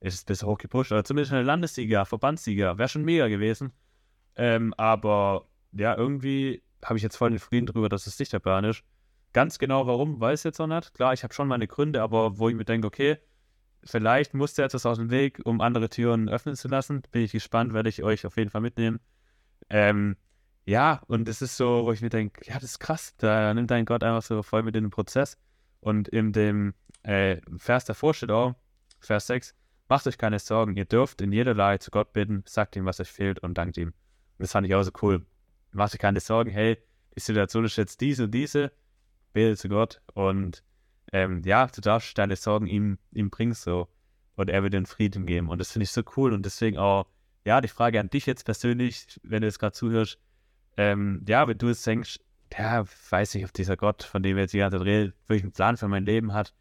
ist 0.00 0.14
es 0.14 0.24
bis 0.24 0.42
hochgepusht 0.42 0.92
oder 0.92 1.04
zumindest 1.04 1.32
eine 1.32 1.42
Landesliga, 1.42 2.04
Verbandsliga, 2.04 2.78
wäre 2.78 2.88
schon 2.88 3.04
mega 3.04 3.28
gewesen. 3.28 3.72
Ähm, 4.36 4.72
aber 4.76 5.46
ja, 5.72 5.96
irgendwie 5.96 6.62
habe 6.84 6.96
ich 6.96 7.02
jetzt 7.02 7.16
voll 7.16 7.30
den 7.30 7.38
Frieden 7.38 7.66
drüber, 7.66 7.88
dass 7.88 8.06
es 8.06 8.18
nicht 8.18 8.32
der 8.32 8.38
Plan 8.38 8.64
ist. 8.64 8.82
Ganz 9.32 9.58
genau 9.58 9.86
warum, 9.86 10.20
weiß 10.20 10.40
ich 10.40 10.44
jetzt 10.44 10.58
noch 10.58 10.66
nicht. 10.66 10.94
Klar, 10.94 11.12
ich 11.12 11.22
habe 11.22 11.34
schon 11.34 11.46
meine 11.46 11.68
Gründe, 11.68 12.02
aber 12.02 12.38
wo 12.38 12.48
ich 12.48 12.56
mir 12.56 12.64
denke, 12.64 12.86
okay, 12.86 13.18
vielleicht 13.84 14.34
musste 14.34 14.64
etwas 14.64 14.86
aus 14.86 14.98
dem 14.98 15.10
Weg, 15.10 15.40
um 15.44 15.60
andere 15.60 15.88
Türen 15.88 16.28
öffnen 16.28 16.56
zu 16.56 16.68
lassen. 16.68 17.02
Bin 17.12 17.22
ich 17.22 17.32
gespannt, 17.32 17.72
werde 17.72 17.88
ich 17.88 18.02
euch 18.02 18.26
auf 18.26 18.36
jeden 18.36 18.50
Fall 18.50 18.60
mitnehmen. 18.60 19.00
Ähm, 19.68 20.16
ja, 20.64 21.02
und 21.06 21.28
es 21.28 21.42
ist 21.42 21.56
so, 21.56 21.84
wo 21.84 21.92
ich 21.92 22.00
mir 22.00 22.10
denke, 22.10 22.42
ja, 22.44 22.54
das 22.54 22.64
ist 22.64 22.78
krass. 22.78 23.14
Da 23.16 23.52
nimmt 23.54 23.70
dein 23.70 23.84
Gott 23.84 24.04
einfach 24.04 24.22
so 24.22 24.42
voll 24.42 24.62
mit 24.62 24.76
in 24.76 24.84
den 24.84 24.90
Prozess. 24.90 25.38
Und 25.80 26.08
in 26.08 26.32
dem 26.32 26.74
äh, 27.02 27.40
Vers 27.56 27.84
davor 27.84 28.14
steht 28.14 28.30
auch, 28.30 28.54
Vers 29.00 29.26
6, 29.28 29.54
macht 29.88 30.06
euch 30.06 30.18
keine 30.18 30.38
Sorgen, 30.38 30.76
ihr 30.76 30.84
dürft 30.84 31.20
in 31.20 31.32
jeder 31.32 31.54
Lage 31.54 31.80
zu 31.80 31.90
Gott 31.90 32.12
bitten, 32.12 32.44
sagt 32.46 32.76
ihm, 32.76 32.84
was 32.84 33.00
euch 33.00 33.10
fehlt 33.10 33.40
und 33.40 33.56
dankt 33.56 33.76
ihm. 33.78 33.88
Und 33.88 33.94
das 34.38 34.52
fand 34.52 34.66
ich 34.66 34.74
auch 34.74 34.82
so 34.82 34.92
cool. 35.02 35.26
Macht 35.72 35.94
euch 35.94 36.00
keine 36.00 36.20
Sorgen, 36.20 36.50
hey, 36.50 36.78
die 37.16 37.20
Situation 37.20 37.64
ist 37.64 37.76
jetzt 37.76 38.00
diese 38.00 38.24
und 38.24 38.32
diese, 38.32 38.72
bete 39.32 39.56
zu 39.56 39.68
Gott 39.68 40.00
und 40.14 40.62
ähm, 41.12 41.42
ja, 41.44 41.66
du 41.66 41.80
darfst 41.80 42.16
deine 42.18 42.36
Sorgen 42.36 42.66
ihm, 42.66 42.98
ihm 43.12 43.30
bringen 43.30 43.54
so 43.54 43.88
und 44.36 44.50
er 44.50 44.62
wird 44.62 44.74
den 44.74 44.86
Frieden 44.86 45.26
geben. 45.26 45.48
Und 45.48 45.58
das 45.58 45.72
finde 45.72 45.84
ich 45.84 45.90
so 45.90 46.02
cool 46.16 46.32
und 46.32 46.44
deswegen 46.44 46.78
auch, 46.78 47.06
ja, 47.44 47.60
die 47.60 47.68
Frage 47.68 47.98
an 47.98 48.10
dich 48.10 48.26
jetzt 48.26 48.44
persönlich, 48.44 49.18
wenn 49.22 49.40
du 49.40 49.48
jetzt 49.48 49.58
gerade 49.58 49.72
zuhörst, 49.72 50.18
ähm, 50.76 51.24
ja, 51.28 51.46
wenn 51.46 51.58
du 51.58 51.68
jetzt 51.68 51.86
denkst, 51.86 52.20
ja, 52.56 52.84
weiß 53.10 53.34
nicht, 53.34 53.44
ob 53.44 53.52
dieser 53.52 53.76
Gott, 53.76 54.02
von 54.02 54.22
dem 54.22 54.36
wir 54.36 54.42
jetzt 54.42 54.54
die 54.54 54.58
ganze 54.58 54.78
Zeit 54.78 54.86
reden, 54.86 55.12
wirklich 55.26 55.44
einen 55.44 55.52
Plan 55.52 55.76
für 55.76 55.88
mein 55.88 56.04
Leben 56.04 56.32
hat. 56.32 56.54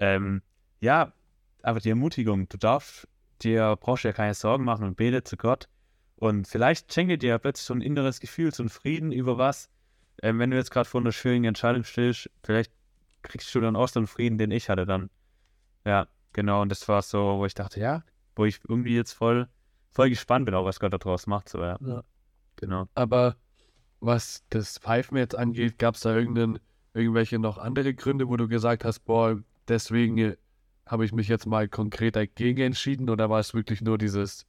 Ähm, 0.00 0.42
ja, 0.80 1.12
aber 1.62 1.80
die 1.80 1.90
Ermutigung, 1.90 2.48
du 2.48 2.56
darfst 2.56 3.08
dir, 3.42 3.76
brauchst 3.80 4.04
dir 4.04 4.12
keine 4.12 4.34
Sorgen 4.34 4.64
machen 4.64 4.84
und 4.84 4.96
bete 4.96 5.24
zu 5.24 5.36
Gott. 5.36 5.68
Und 6.16 6.48
vielleicht 6.48 6.92
schenke 6.92 7.18
dir 7.18 7.38
plötzlich 7.38 7.66
so 7.66 7.74
ein 7.74 7.80
inneres 7.80 8.20
Gefühl, 8.20 8.52
so 8.52 8.62
ein 8.62 8.68
Frieden 8.68 9.12
über 9.12 9.38
was. 9.38 9.68
Ähm, 10.22 10.38
wenn 10.38 10.50
du 10.50 10.56
jetzt 10.56 10.70
gerade 10.70 10.88
vor 10.88 11.00
einer 11.00 11.12
schwierigen 11.12 11.44
Entscheidung 11.44 11.84
stehst, 11.84 12.30
vielleicht 12.42 12.72
kriegst 13.22 13.54
du 13.54 13.60
dann 13.60 13.76
auch 13.76 13.88
so 13.88 14.00
einen 14.00 14.06
Frieden, 14.06 14.38
den 14.38 14.50
ich 14.50 14.68
hatte 14.68 14.86
dann. 14.86 15.10
Ja, 15.84 16.08
genau. 16.32 16.62
Und 16.62 16.70
das 16.70 16.88
war 16.88 17.02
so, 17.02 17.38
wo 17.38 17.46
ich 17.46 17.54
dachte, 17.54 17.78
ja, 17.80 18.02
wo 18.34 18.44
ich 18.44 18.60
irgendwie 18.68 18.96
jetzt 18.96 19.12
voll, 19.12 19.48
voll 19.92 20.10
gespannt 20.10 20.46
bin, 20.46 20.54
auch 20.54 20.64
was 20.64 20.80
Gott 20.80 20.92
daraus 20.92 21.26
macht. 21.26 21.48
So, 21.48 21.62
ja. 21.62 21.76
Ja. 21.80 22.02
Genau. 22.60 22.88
Aber 22.94 23.36
was 24.00 24.44
das 24.50 24.78
Pfeifen 24.78 25.16
jetzt 25.16 25.36
angeht, 25.36 25.78
gab 25.78 25.94
es 25.94 26.02
da 26.02 26.14
irgendeinen, 26.14 26.58
irgendwelche 26.94 27.38
noch 27.38 27.58
andere 27.58 27.94
Gründe, 27.94 28.28
wo 28.28 28.36
du 28.36 28.48
gesagt 28.48 28.84
hast, 28.84 29.00
boah, 29.00 29.40
deswegen 29.66 30.18
äh, 30.18 30.36
habe 30.86 31.04
ich 31.04 31.12
mich 31.12 31.28
jetzt 31.28 31.46
mal 31.46 31.68
konkret 31.68 32.16
dagegen 32.16 32.62
entschieden 32.62 33.10
oder 33.10 33.28
war 33.30 33.40
es 33.40 33.54
wirklich 33.54 33.82
nur 33.82 33.98
dieses, 33.98 34.46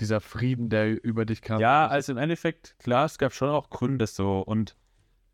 dieser 0.00 0.20
Frieden, 0.20 0.68
der 0.68 1.02
über 1.04 1.24
dich 1.24 1.42
kam? 1.42 1.60
Ja, 1.60 1.86
also 1.86 2.12
im 2.12 2.18
Endeffekt, 2.18 2.76
klar, 2.78 3.04
es 3.04 3.18
gab 3.18 3.32
schon 3.32 3.50
auch 3.50 3.70
Gründe 3.70 4.06
so 4.06 4.40
und 4.40 4.76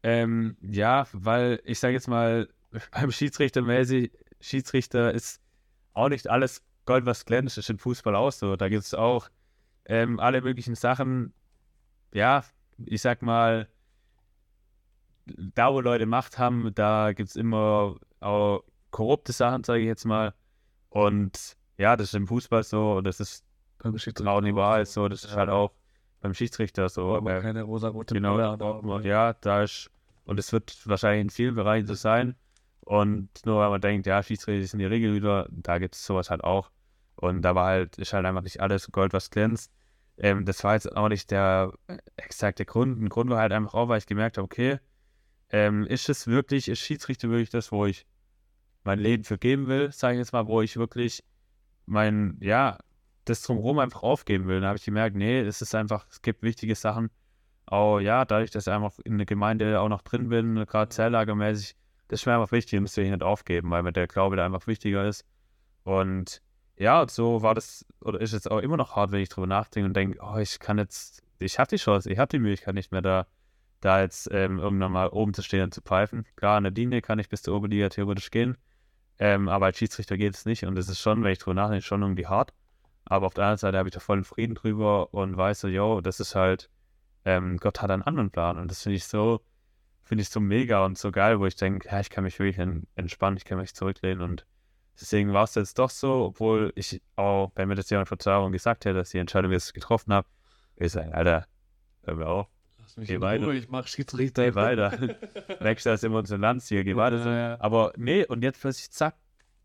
ähm, 0.02 0.56
ja, 0.60 1.06
weil 1.12 1.60
ich 1.64 1.78
sage 1.78 1.94
jetzt 1.94 2.08
mal, 2.08 2.48
beim 2.92 3.10
Schiedsrichter 3.10 3.62
mäßig, 3.62 4.12
Schiedsrichter 4.40 5.12
ist 5.14 5.40
auch 5.94 6.08
nicht 6.08 6.28
alles 6.28 6.62
Gold, 6.84 7.06
was 7.06 7.24
glänzt, 7.24 7.56
ist 7.56 7.70
im 7.70 7.78
Fußball 7.78 8.14
auch 8.14 8.32
so. 8.32 8.56
Da 8.56 8.68
gibt 8.68 8.84
es 8.84 8.92
auch 8.92 9.30
ähm, 9.86 10.20
alle 10.20 10.42
möglichen 10.42 10.74
Sachen, 10.74 11.32
ja, 12.14 12.44
ich 12.86 13.02
sag 13.02 13.20
mal, 13.22 13.68
da 15.26 15.72
wo 15.72 15.80
Leute 15.80 16.06
Macht 16.06 16.38
haben, 16.38 16.70
da 16.74 17.12
gibt 17.12 17.30
es 17.30 17.36
immer 17.36 17.96
auch 18.20 18.62
korrupte 18.90 19.32
Sachen, 19.32 19.64
sage 19.64 19.80
ich 19.80 19.86
jetzt 19.86 20.04
mal. 20.04 20.32
Und 20.88 21.56
ja, 21.76 21.96
das 21.96 22.08
ist 22.08 22.14
im 22.14 22.26
Fußball 22.26 22.62
so 22.62 22.94
und 22.94 23.04
das 23.04 23.20
ist 23.20 23.44
beim 23.78 23.98
Schiedsrichter 23.98 24.30
auch 24.30 24.42
überall 24.42 24.86
so, 24.86 25.08
das 25.08 25.24
ist 25.24 25.36
halt 25.36 25.50
auch 25.50 25.72
beim 26.20 26.32
Schiedsrichter 26.32 26.88
so. 26.88 27.16
aber 27.16 27.40
keine 27.42 27.62
rosa-rote 27.62 28.14
Genau, 28.14 28.56
ja, 29.00 29.34
da 29.34 29.62
ist, 29.62 29.90
und 30.24 30.38
es 30.38 30.52
wird 30.52 30.86
wahrscheinlich 30.86 31.22
in 31.22 31.30
vielen 31.30 31.54
Bereichen 31.54 31.86
so 31.86 31.94
sein. 31.94 32.36
Und 32.80 33.28
nur 33.44 33.60
weil 33.60 33.70
man 33.70 33.80
denkt, 33.80 34.06
ja, 34.06 34.22
Schiedsrichter 34.22 34.66
sind 34.66 34.78
die 34.78 34.86
Regel 34.86 35.14
wieder, 35.14 35.48
da 35.50 35.78
gibt 35.78 35.94
es 35.94 36.04
sowas 36.04 36.30
halt 36.30 36.44
auch. 36.44 36.70
Und 37.16 37.42
da 37.42 37.54
war 37.54 37.66
halt, 37.66 37.98
ist 37.98 38.12
halt 38.12 38.26
einfach 38.26 38.42
nicht 38.42 38.60
alles 38.60 38.90
Gold, 38.92 39.12
was 39.12 39.30
glänzt. 39.30 39.72
Ähm, 40.18 40.44
das 40.44 40.62
war 40.64 40.74
jetzt 40.74 40.94
auch 40.96 41.08
nicht 41.08 41.30
der 41.30 41.72
exakte 42.16 42.64
Grund. 42.64 43.00
Ein 43.00 43.08
Grund 43.08 43.30
war 43.30 43.40
halt 43.40 43.52
einfach 43.52 43.74
auch, 43.74 43.88
weil 43.88 43.98
ich 43.98 44.06
gemerkt 44.06 44.38
habe, 44.38 44.44
okay, 44.44 44.78
ähm, 45.50 45.84
ist 45.84 46.08
es 46.08 46.26
wirklich, 46.26 46.68
ist 46.68 46.80
Schiedsrichter 46.80 47.28
wirklich 47.28 47.50
das, 47.50 47.72
wo 47.72 47.86
ich 47.86 48.06
mein 48.84 48.98
Leben 48.98 49.24
für 49.24 49.38
geben 49.38 49.66
will, 49.66 49.90
sage 49.92 50.14
ich 50.14 50.18
jetzt 50.18 50.32
mal, 50.32 50.46
wo 50.46 50.60
ich 50.60 50.76
wirklich 50.76 51.24
mein, 51.86 52.36
ja, 52.40 52.78
das 53.24 53.42
drumherum 53.42 53.78
einfach 53.78 54.02
aufgeben 54.02 54.46
will. 54.46 54.60
Dann 54.60 54.68
habe 54.68 54.78
ich 54.78 54.84
gemerkt, 54.84 55.16
nee, 55.16 55.40
es 55.40 55.62
ist 55.62 55.74
einfach, 55.74 56.06
es 56.10 56.22
gibt 56.22 56.42
wichtige 56.42 56.74
Sachen. 56.74 57.10
Auch 57.66 57.98
ja, 57.98 58.24
dadurch, 58.24 58.50
dass 58.50 58.66
ich 58.66 58.72
einfach 58.72 58.98
in 59.04 59.16
der 59.16 59.26
Gemeinde 59.26 59.80
auch 59.80 59.88
noch 59.88 60.02
drin 60.02 60.28
bin, 60.28 60.54
gerade 60.66 60.90
zerlagermäßig, 60.90 61.76
das 62.08 62.20
ist 62.20 62.26
mir 62.26 62.34
einfach 62.34 62.52
wichtig, 62.52 62.80
das 62.82 62.96
will 62.96 63.04
ich 63.04 63.10
nicht 63.10 63.22
aufgeben, 63.22 63.70
weil 63.70 63.82
mir 63.82 63.92
der 63.92 64.06
Glaube 64.06 64.36
da 64.36 64.44
einfach 64.44 64.66
wichtiger 64.66 65.06
ist. 65.06 65.24
Und 65.84 66.42
ja, 66.76 67.06
so 67.08 67.42
war 67.42 67.54
das, 67.54 67.86
oder 68.00 68.20
ist 68.20 68.32
es 68.32 68.46
auch 68.46 68.58
immer 68.58 68.76
noch 68.76 68.96
hart, 68.96 69.12
wenn 69.12 69.20
ich 69.20 69.28
drüber 69.28 69.46
nachdenke 69.46 69.86
und 69.86 69.94
denke, 69.94 70.18
oh, 70.22 70.36
ich 70.38 70.58
kann 70.58 70.78
jetzt, 70.78 71.22
ich 71.38 71.58
habe 71.58 71.68
die 71.68 71.76
Chance, 71.76 72.10
ich 72.10 72.18
habe 72.18 72.28
die 72.30 72.38
Möglichkeit 72.38 72.74
nicht 72.74 72.92
mehr 72.92 73.02
da, 73.02 73.26
da 73.80 74.00
jetzt 74.00 74.28
ähm, 74.32 74.58
irgendwann 74.58 74.92
mal 74.92 75.08
oben 75.08 75.34
zu 75.34 75.42
stehen 75.42 75.64
und 75.64 75.74
zu 75.74 75.82
pfeifen. 75.82 76.26
Klar, 76.36 76.56
an 76.56 76.64
der 76.64 76.72
Linie 76.72 77.02
kann 77.02 77.18
ich 77.18 77.28
bis 77.28 77.42
zur 77.42 77.54
Oberliga 77.56 77.88
theoretisch 77.90 78.30
gehen, 78.30 78.56
ähm, 79.18 79.48
aber 79.48 79.66
als 79.66 79.78
Schiedsrichter 79.78 80.16
geht 80.16 80.34
es 80.34 80.46
nicht 80.46 80.64
und 80.64 80.76
es 80.78 80.88
ist 80.88 81.00
schon, 81.00 81.22
wenn 81.22 81.32
ich 81.32 81.38
drüber 81.38 81.54
nachdenke, 81.54 81.82
schon 81.82 82.02
irgendwie 82.02 82.26
hart. 82.26 82.52
Aber 83.04 83.26
auf 83.26 83.34
der 83.34 83.44
anderen 83.44 83.58
Seite 83.58 83.78
habe 83.78 83.88
ich 83.88 83.94
da 83.94 84.00
vollen 84.00 84.24
Frieden 84.24 84.54
drüber 84.54 85.12
und 85.14 85.36
weiß 85.36 85.60
so, 85.60 85.68
yo, 85.68 86.00
das 86.00 86.20
ist 86.20 86.34
halt, 86.34 86.70
ähm, 87.24 87.58
Gott 87.58 87.82
hat 87.82 87.90
einen 87.90 88.02
anderen 88.02 88.30
Plan 88.30 88.58
und 88.58 88.70
das 88.70 88.82
finde 88.82 88.96
ich 88.96 89.04
so, 89.04 89.40
finde 90.02 90.22
ich 90.22 90.30
so 90.30 90.40
mega 90.40 90.84
und 90.84 90.98
so 90.98 91.12
geil, 91.12 91.38
wo 91.40 91.46
ich 91.46 91.56
denke, 91.56 91.88
ja, 91.88 92.00
ich 92.00 92.10
kann 92.10 92.24
mich 92.24 92.38
wirklich 92.38 92.58
en- 92.58 92.86
entspannen, 92.96 93.36
ich 93.36 93.44
kann 93.44 93.58
mich 93.58 93.74
zurücklehnen 93.74 94.22
und 94.22 94.46
deswegen 95.00 95.32
war 95.32 95.44
es 95.44 95.54
jetzt 95.54 95.78
doch 95.78 95.90
so, 95.90 96.26
obwohl 96.26 96.72
ich 96.76 97.02
auch, 97.16 97.52
wenn 97.54 97.68
mir 97.68 97.74
das 97.74 97.90
jemand 97.90 98.08
vor 98.08 98.18
zwei 98.18 98.38
Wochen 98.40 98.52
gesagt 98.52 98.84
hätte, 98.84 98.98
dass 98.98 99.10
die 99.10 99.18
Entscheidung 99.18 99.52
jetzt 99.52 99.74
getroffen 99.74 100.12
habe, 100.12 100.28
ich 100.76 100.92
sagen, 100.92 101.12
Alter, 101.12 101.46
hör 102.02 102.14
mir 102.16 102.26
auf, 102.26 102.48
Lass 102.78 102.96
mich 102.96 103.08
Geh 103.08 103.14
in 103.14 103.20
weiter. 103.20 103.46
Ruhe, 103.46 103.54
ich 103.54 103.68
mach 103.68 103.86
Schiedsrichter. 103.86 104.44
geh 104.44 104.54
weiter. 104.54 104.90
Nächstes 105.60 105.84
Jahr 105.84 105.96
sind 105.96 106.12
wir 106.12 106.18
uns 106.18 106.30
in 106.30 106.40
Landsziel, 106.40 106.84
geh 106.84 106.96
weiter. 106.96 107.24
Ja, 107.24 107.36
ja. 107.50 107.60
Aber 107.60 107.92
nee, 107.96 108.26
und 108.26 108.42
jetzt 108.42 108.60
plötzlich 108.60 108.90
zack. 108.90 109.16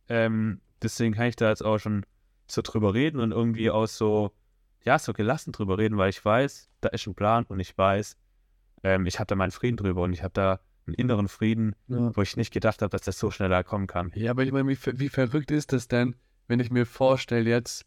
Ähm, 0.07 0.61
deswegen 0.81 1.13
kann 1.13 1.27
ich 1.27 1.35
da 1.35 1.49
jetzt 1.49 1.63
auch 1.63 1.77
schon 1.79 2.05
so 2.47 2.61
drüber 2.61 2.93
reden 2.93 3.19
und 3.19 3.31
irgendwie 3.31 3.69
auch 3.69 3.87
so, 3.87 4.31
ja, 4.83 4.97
so 4.97 5.13
gelassen 5.13 5.51
drüber 5.51 5.77
reden, 5.77 5.97
weil 5.97 6.09
ich 6.09 6.23
weiß, 6.23 6.69
da 6.81 6.89
ist 6.89 7.05
ein 7.07 7.13
Plan 7.15 7.45
und 7.49 7.59
ich 7.59 7.77
weiß, 7.77 8.17
ähm, 8.83 9.05
ich 9.05 9.19
habe 9.19 9.27
da 9.27 9.35
meinen 9.35 9.51
Frieden 9.51 9.77
drüber 9.77 10.01
und 10.03 10.13
ich 10.13 10.23
habe 10.23 10.33
da 10.33 10.59
einen 10.89 10.95
inneren 10.95 11.27
Frieden, 11.27 11.75
Ja. 11.87 12.15
wo 12.15 12.21
ich 12.21 12.35
nicht 12.37 12.51
gedacht 12.53 12.81
habe, 12.81 12.89
dass 12.91 13.01
das 13.01 13.17
so 13.19 13.31
schneller 13.31 13.63
kommen 13.63 13.87
kann. 13.87 14.11
Ja, 14.15 14.31
aber 14.31 14.43
ich 14.43 14.51
meine, 14.51 14.67
wie, 14.67 14.75
ver- 14.75 14.99
wie 14.99 15.09
verrückt 15.09 15.51
ist 15.51 15.71
das 15.73 15.87
denn, 15.87 16.15
wenn 16.47 16.59
ich 16.59 16.71
mir 16.71 16.85
vorstelle 16.85 17.49
jetzt, 17.49 17.85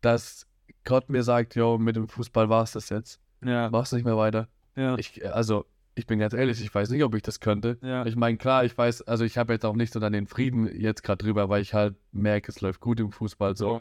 dass 0.00 0.46
Gott 0.84 1.08
mir 1.08 1.22
sagt, 1.22 1.54
jo, 1.56 1.78
mit 1.78 1.96
dem 1.96 2.08
Fußball 2.08 2.48
war 2.48 2.62
es 2.62 2.72
das 2.72 2.88
jetzt. 2.90 3.20
Ja, 3.44 3.68
Mach's 3.70 3.92
nicht 3.92 4.04
mehr 4.04 4.16
weiter. 4.16 4.48
ja, 4.76 4.96
Ich, 4.98 5.24
also, 5.32 5.66
ich 5.94 6.06
bin 6.06 6.18
ganz 6.18 6.32
ehrlich, 6.34 6.60
ich 6.62 6.74
weiß 6.74 6.90
nicht, 6.90 7.02
ob 7.04 7.14
ich 7.14 7.22
das 7.22 7.40
könnte. 7.40 7.78
ja. 7.82 8.04
Ich 8.06 8.16
meine, 8.16 8.36
klar, 8.38 8.64
ich 8.64 8.76
weiß, 8.76 9.02
also 9.02 9.24
ich 9.24 9.38
habe 9.38 9.52
jetzt 9.52 9.64
auch 9.64 9.74
nicht 9.74 9.92
so 9.92 10.00
dann 10.00 10.12
den 10.12 10.26
Frieden 10.26 10.66
jetzt 10.80 11.02
gerade 11.02 11.24
drüber, 11.24 11.48
weil 11.48 11.62
ich 11.62 11.74
halt 11.74 11.96
merke, 12.12 12.50
es 12.50 12.60
läuft 12.60 12.80
gut 12.80 13.00
im 13.00 13.12
Fußball 13.12 13.56
so. 13.56 13.80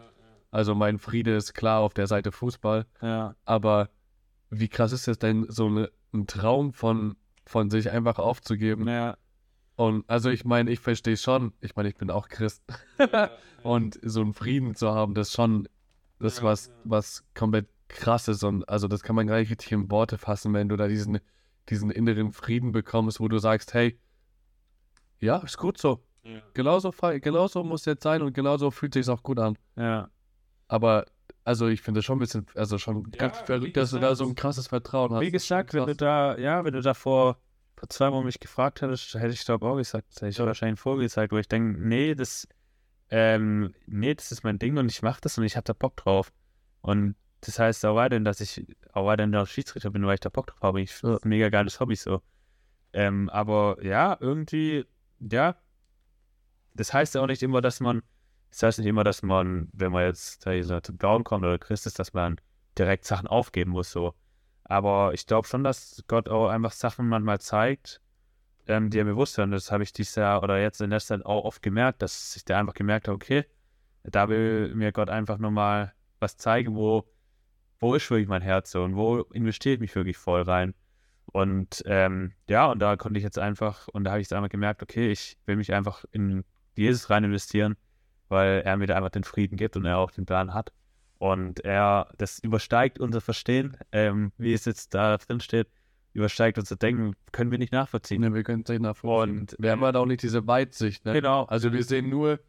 Also 0.51 0.73
mein 0.75 0.99
Friede 0.99 1.35
ist 1.35 1.53
klar 1.53 1.81
auf 1.81 1.93
der 1.93 2.07
Seite 2.07 2.31
Fußball. 2.31 2.85
ja, 3.01 3.35
Aber 3.45 3.89
wie 4.49 4.69
krass 4.69 4.93
ist 4.93 5.07
es 5.07 5.19
denn, 5.19 5.45
so 5.49 5.65
eine, 5.67 5.91
ein 6.13 6.27
Traum 6.27 6.71
von, 6.73 7.17
von 7.45 7.69
sich 7.69 7.91
einfach 7.91 8.19
aufzugeben? 8.19 8.87
ja, 8.87 9.17
Und 9.75 10.03
also 10.09 10.29
ich 10.29 10.45
meine, 10.45 10.71
ich 10.71 10.79
verstehe 10.79 11.17
schon, 11.17 11.53
ich 11.61 11.75
meine, 11.75 11.89
ich 11.89 11.95
bin 11.95 12.09
auch 12.09 12.27
Christ. 12.29 12.63
und 13.63 13.99
so 14.03 14.21
einen 14.21 14.33
Frieden 14.33 14.75
zu 14.75 14.91
haben, 14.91 15.13
das 15.13 15.29
ist 15.29 15.33
schon 15.35 15.67
das 16.19 16.37
Ja, 16.37 16.43
was, 16.43 16.71
was 16.83 17.23
komplett 17.33 17.67
krasses 17.87 18.43
und 18.43 18.67
also 18.67 18.87
das 18.87 19.03
kann 19.03 19.15
man 19.15 19.27
gar 19.27 19.37
nicht 19.37 19.51
richtig 19.51 19.71
in 19.71 19.91
Worte 19.91 20.17
fassen, 20.17 20.53
wenn 20.53 20.69
du 20.69 20.75
da 20.75 20.87
diesen, 20.87 21.19
diesen 21.69 21.91
inneren 21.91 22.31
Frieden 22.31 22.71
bekommst, 22.71 23.19
wo 23.19 23.27
du 23.27 23.37
sagst, 23.37 23.73
hey, 23.73 23.99
ja, 25.19 25.37
ist 25.37 25.57
gut 25.57 25.77
so. 25.77 26.03
ja, 26.23 26.41
Genauso, 26.53 26.91
genauso 27.21 27.63
muss 27.63 27.85
jetzt 27.85 28.03
sein 28.03 28.21
und 28.21 28.33
genauso 28.33 28.71
fühlt 28.71 28.93
sich 28.93 29.07
auch 29.09 29.23
gut 29.23 29.39
an. 29.39 29.57
ja. 29.75 30.09
Aber 30.67 31.05
also 31.45 31.67
ich 31.67 31.81
finde 31.81 31.99
das 31.99 32.05
schon 32.05 32.17
ein 32.17 32.19
bisschen, 32.19 32.47
also 32.55 32.77
schon 32.79 33.03
Ja, 33.13 33.19
ganz 33.19 33.37
verrückt, 33.37 33.77
dass 33.77 33.91
du 33.91 33.99
da 33.99 34.15
so 34.15 34.25
ein 34.25 34.35
krasses 34.35 34.67
Vertrauen 34.67 35.13
hast. 35.13 35.21
Wie 35.21 35.31
gesagt, 35.31 35.73
wenn 35.75 35.85
du 35.85 35.95
da, 35.95 36.37
ja, 36.37 36.65
wenn 36.65 36.73
du 36.73 36.81
da 36.81 36.95
vor, 36.95 37.37
vor 37.77 37.87
zwei 37.89 38.11
Wochen 38.11 38.25
mich 38.25 38.39
gefragt 38.39 38.81
hättest, 38.81 39.13
hätte 39.13 39.33
ich 39.33 39.45
glaube 39.45 39.67
auch 39.67 39.77
gesagt, 39.77 40.07
hätte 40.15 40.27
ich 40.27 40.39
wahrscheinlich 40.39 40.79
vorgezeigt, 40.79 41.31
wo 41.31 41.37
ich 41.37 41.47
denke, 41.47 41.79
nee, 41.79 42.15
das, 42.15 42.47
ähm, 43.11 43.75
nee, 43.85 44.15
das 44.15 44.31
ist 44.31 44.43
mein 44.43 44.57
Ding 44.57 44.75
und 44.77 44.89
ich 44.89 45.03
mache 45.03 45.21
das 45.21 45.37
und 45.37 45.43
ich 45.43 45.55
habe 45.55 45.65
da 45.65 45.73
Bock 45.73 45.95
drauf. 45.97 46.33
Und 46.81 47.15
das 47.41 47.59
heißt 47.59 47.85
auch 47.85 47.95
weiterhin, 47.95 48.25
dass 48.25 48.41
ich 48.41 48.65
auch 48.91 49.05
weiterhin 49.05 49.31
der 49.31 49.45
Schiedsrichter 49.45 49.91
bin, 49.91 50.03
weil 50.07 50.15
ich 50.15 50.21
da 50.21 50.29
Bock 50.29 50.47
drauf 50.47 50.61
habe. 50.61 50.81
Ich 50.81 50.93
finde 50.93 51.13
das 51.13 51.25
ein 51.25 51.29
mega 51.29 51.49
geiles 51.49 51.79
Hobby 51.79 51.95
so. 51.95 52.21
Ähm, 52.91 53.29
aber 53.29 53.77
ja, 53.83 54.17
irgendwie, 54.19 54.85
ja, 55.19 55.55
das 56.73 56.91
heißt 56.91 57.13
ja 57.13 57.21
auch 57.21 57.27
nicht 57.27 57.43
immer, 57.43 57.61
dass 57.61 57.79
man, 57.81 58.01
das 58.55 58.63
heißt 58.63 58.79
nicht 58.79 58.87
immer, 58.87 59.03
dass 59.03 59.21
man, 59.21 59.67
wenn 59.73 59.91
man 59.91 60.05
jetzt 60.05 60.43
so, 60.43 60.79
zum 60.79 60.97
Glauben 60.97 61.25
kommt 61.25 61.43
oder 61.43 61.59
Christ 61.59 61.87
ist, 61.87 61.99
dass 61.99 62.13
man 62.13 62.39
direkt 62.77 63.03
Sachen 63.03 63.27
aufgeben 63.27 63.71
muss, 63.71 63.91
so. 63.91 64.13
Aber 64.63 65.13
ich 65.13 65.27
glaube 65.27 65.45
schon, 65.45 65.65
dass 65.65 66.05
Gott 66.07 66.29
auch 66.29 66.47
einfach 66.47 66.71
Sachen 66.71 67.09
manchmal 67.09 67.41
zeigt, 67.41 68.01
ähm, 68.67 68.89
die 68.89 68.99
er 68.99 69.03
bewusst 69.03 69.37
werden. 69.37 69.51
Das 69.51 69.73
habe 69.73 69.83
ich 69.83 69.91
dieses 69.91 70.15
Jahr 70.15 70.41
oder 70.41 70.59
jetzt 70.61 70.79
in 70.79 70.89
letzter 70.89 71.17
Zeit 71.17 71.25
auch 71.25 71.43
oft 71.43 71.61
gemerkt, 71.61 72.01
dass 72.01 72.33
ich 72.37 72.45
da 72.45 72.57
einfach 72.57 72.73
gemerkt 72.73 73.09
habe, 73.09 73.15
okay, 73.15 73.45
da 74.03 74.29
will 74.29 74.73
mir 74.73 74.93
Gott 74.93 75.09
einfach 75.09 75.37
nochmal 75.37 75.93
was 76.19 76.37
zeigen, 76.37 76.75
wo, 76.75 77.03
wo 77.79 77.93
ist 77.93 78.09
wirklich 78.09 78.29
mein 78.29 78.41
Herz 78.41 78.71
so 78.71 78.83
und 78.83 78.95
wo 78.95 79.19
investiere 79.33 79.75
ich 79.75 79.81
mich 79.81 79.95
wirklich 79.95 80.17
voll 80.17 80.43
rein. 80.43 80.73
Und 81.25 81.83
ähm, 81.87 82.31
ja, 82.47 82.71
und 82.71 82.79
da 82.79 82.95
konnte 82.95 83.17
ich 83.17 83.23
jetzt 83.25 83.37
einfach, 83.37 83.89
und 83.89 84.05
da 84.05 84.11
habe 84.11 84.21
ich 84.21 84.27
jetzt 84.27 84.33
einmal 84.33 84.49
gemerkt, 84.49 84.81
okay, 84.81 85.11
ich 85.11 85.37
will 85.45 85.57
mich 85.57 85.73
einfach 85.73 86.05
in 86.11 86.45
Jesus 86.75 87.09
rein 87.09 87.25
investieren, 87.25 87.75
weil 88.35 88.61
er 88.63 88.77
mir 88.77 88.85
da 88.87 88.95
einfach 88.95 89.09
den 89.09 89.23
Frieden 89.23 89.55
gibt 89.57 89.75
und 89.77 89.85
er 89.85 89.97
auch 89.97 90.11
den 90.11 90.25
Plan 90.25 90.53
hat. 90.53 90.71
Und 91.17 91.61
er, 91.63 92.09
das 92.17 92.39
übersteigt 92.39 92.99
unser 92.99 93.21
Verstehen, 93.21 93.77
ähm, 93.91 94.31
wie 94.37 94.53
es 94.53 94.65
jetzt 94.65 94.93
da 94.93 95.17
drin 95.17 95.39
steht, 95.39 95.67
übersteigt 96.13 96.57
unser 96.57 96.75
Denken, 96.75 97.13
können 97.31 97.51
wir 97.51 97.57
nicht 97.57 97.71
nachvollziehen. 97.73 98.21
Ne, 98.21 98.33
wir 98.33 98.43
können 98.43 98.63
es 98.63 98.69
nicht 98.69 98.81
nachvollziehen. 98.81 99.39
Und 99.39 99.55
wir 99.57 99.71
haben 99.71 99.81
halt 99.81 99.95
auch 99.95 100.05
nicht 100.05 100.21
diese 100.21 100.45
Weitsicht. 100.45 101.05
Ne? 101.05 101.13
genau. 101.13 101.43
Also 101.45 101.71
wir 101.73 101.83
sehen 101.83 102.09
nur 102.09 102.39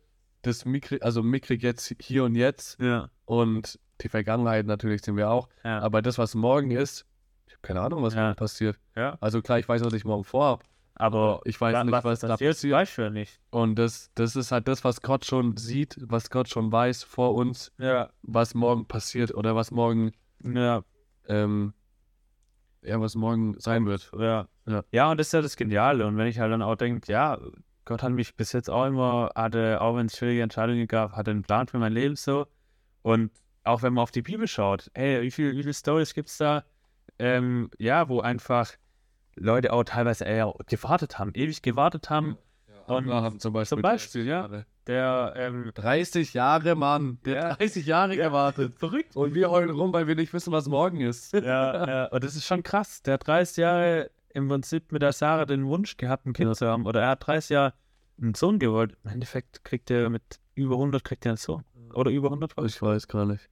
das 0.43 0.65
Mikri, 0.65 1.01
also 1.01 1.23
mickrig 1.23 1.63
jetzt 1.63 1.95
hier 2.01 2.25
und 2.25 2.35
jetzt 2.35 2.79
Ja, 2.81 3.09
und 3.25 3.79
die 4.03 4.09
Vergangenheit 4.09 4.67
natürlich 4.67 5.03
sehen 5.03 5.17
wir 5.17 5.31
auch. 5.31 5.49
ja, 5.65 5.79
Aber 5.81 6.03
das, 6.03 6.19
was 6.19 6.35
morgen 6.35 6.71
ist, 6.71 7.07
ich 7.47 7.55
habe 7.55 7.63
keine 7.63 7.81
Ahnung, 7.81 8.03
was 8.03 8.15
Ja. 8.15 8.35
passiert. 8.35 8.79
ja. 8.97 9.17
Also 9.21 9.43
klar, 9.43 9.59
ich 9.59 9.69
weiß, 9.69 9.83
was 9.85 9.93
ich 9.95 10.05
morgen 10.05 10.25
vorhabe. 10.25 10.65
Aber 10.97 11.41
Ich 11.45 11.61
weiß 11.61 11.85
nicht, 11.85 12.05
was 12.05 12.21
da 12.21 12.29
passiert, 12.29 12.63
du 12.63 12.69
ja 12.69 13.11
nicht. 13.11 13.39
Und 13.51 13.77
das, 13.77 14.11
das 14.15 14.35
ist 14.35 14.51
halt 14.51 14.67
das, 14.67 14.83
was 14.83 15.03
Gott 15.03 15.25
schon 15.27 15.57
sieht, 15.57 15.97
was 16.01 16.31
Gott 16.31 16.49
schon 16.49 16.73
weiß 16.73 17.03
vor 17.03 17.35
uns, 17.35 17.71
Ja, 17.79 18.11
was 18.23 18.55
morgen 18.55 18.87
passiert 18.87 19.35
oder 19.35 19.55
was 19.55 19.71
morgen, 19.71 20.13
ja, 20.43 20.83
ähm, 21.29 21.75
ja, 22.83 23.01
was 23.01 23.15
morgen 23.15 23.57
sein 23.59 23.87
wird. 23.87 24.11
ja. 24.19 24.49
Ja. 24.69 24.83
Ja, 24.91 25.11
und 25.13 25.19
das 25.19 25.29
ist 25.29 25.33
ja 25.33 25.43
das 25.43 25.57
Geniale. 25.57 26.05
Und 26.07 26.17
wenn 26.17 26.27
ich 26.27 26.41
halt 26.41 26.51
dann 26.51 26.61
auch 26.63 26.75
denke, 26.75 27.13
ja, 27.13 27.39
Gott 27.85 28.03
hat 28.03 28.11
mich 28.11 28.35
bis 28.35 28.53
jetzt 28.53 28.69
auch 28.69 28.87
immer, 28.87 29.31
hatte, 29.37 29.81
auch 29.81 29.97
wenn 29.97 30.07
es 30.07 30.17
schwierige 30.17 30.43
Entscheidungen 30.43 30.89
gab, 30.89 31.13
hatte 31.13 31.31
einen 31.31 31.45
Plan 31.45 31.69
für 31.69 31.79
mein 31.79 31.93
Leben 31.93 32.17
so. 32.17 32.49
Und 33.03 33.31
auch 33.63 33.83
wenn 33.83 33.93
man 33.93 34.03
auf 34.03 34.11
die 34.11 34.23
Bibel 34.23 34.49
schaut, 34.49 34.91
hey, 34.95 35.23
wie 35.23 35.31
viele 35.31 35.53
wie 35.57 35.63
viel 35.63 35.73
Stories 35.75 36.15
gibt 36.15 36.31
es 36.31 36.39
da, 36.39 36.65
ähm, 37.21 37.71
ja, 37.79 38.09
wo 38.09 38.21
einfach 38.21 38.73
Leute 39.37 39.73
auch 39.73 39.85
teilweise 39.85 40.25
eher 40.25 40.53
gewartet 40.67 41.19
haben, 41.19 41.33
ewig 41.35 41.63
gewartet 41.63 42.11
haben. 42.11 42.37
Und 42.87 43.05
Abraham 43.09 43.39
zum 43.41 43.53
Beispiel. 43.53 43.77
zum 43.77 43.83
Beispiel, 43.83 44.27
ja. 44.27 44.65
Der, 44.87 45.33
ähm, 45.37 45.73
30 45.75 46.35
Jahre, 46.35 46.77
Mann. 46.77 47.19
Der 47.25 47.35
Ja. 47.35 47.49
hat 47.51 47.61
30 47.61 47.85
Jahre 47.87 48.17
gewartet. 48.17 48.75
verrückt. 48.79 49.17
Und 49.17 49.35
wir 49.35 49.51
heulen 49.51 49.71
rum, 49.71 49.93
weil 49.93 50.07
wir 50.07 50.15
nicht 50.15 50.33
wissen, 50.33 50.53
was 50.53 50.69
morgen 50.69 51.01
ist. 51.01 51.33
Ja, 51.33 51.43
ja, 51.89 52.05
und 52.07 52.23
das 52.23 52.37
ist 52.37 52.45
schon 52.47 52.63
krass. 52.63 53.03
Der 53.03 53.15
hat 53.15 53.27
30 53.27 53.57
Jahre 53.57 54.11
im 54.33 54.49
Prinzip 54.49 54.93
mit 54.93 55.03
der 55.03 55.13
Sarah 55.13 55.47
den 55.47 55.67
Wunsch 55.67 55.97
gehabt, 55.97 56.27
ein 56.27 56.33
Kind 56.33 56.55
zu 56.57 56.67
haben. 56.69 56.87
Oder 56.87 57.03
er 57.03 57.09
hat 57.11 57.27
30 57.27 57.51
Jahre 57.51 57.75
einen 58.23 58.35
Sohn 58.35 58.61
gewollt. 58.61 58.97
Im 59.03 59.11
Endeffekt 59.11 59.65
kriegt 59.65 59.91
er 59.91 60.09
mit 60.09 60.23
über 60.55 60.77
100 60.77 61.03
kriegt 61.03 61.27
er 61.27 61.31
einen 61.33 61.37
Sohn. 61.39 61.65
Oder 61.93 62.13
über 62.13 62.29
100? 62.29 62.55
Ich 62.65 62.81
weiß 62.81 63.09
gar 63.09 63.27
nicht. 63.27 63.49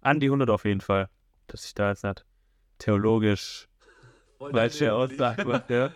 An 0.00 0.20
die 0.20 0.26
100 0.26 0.48
auf 0.50 0.64
jeden 0.64 0.80
Fall. 0.80 1.08
Dass 1.48 1.64
ich 1.64 1.74
da 1.74 1.88
jetzt 1.90 2.04
nicht 2.04 2.24
theologisch 2.78 3.68
falsche 4.38 4.94
Aussage 4.94 5.64
ja. 5.68 5.90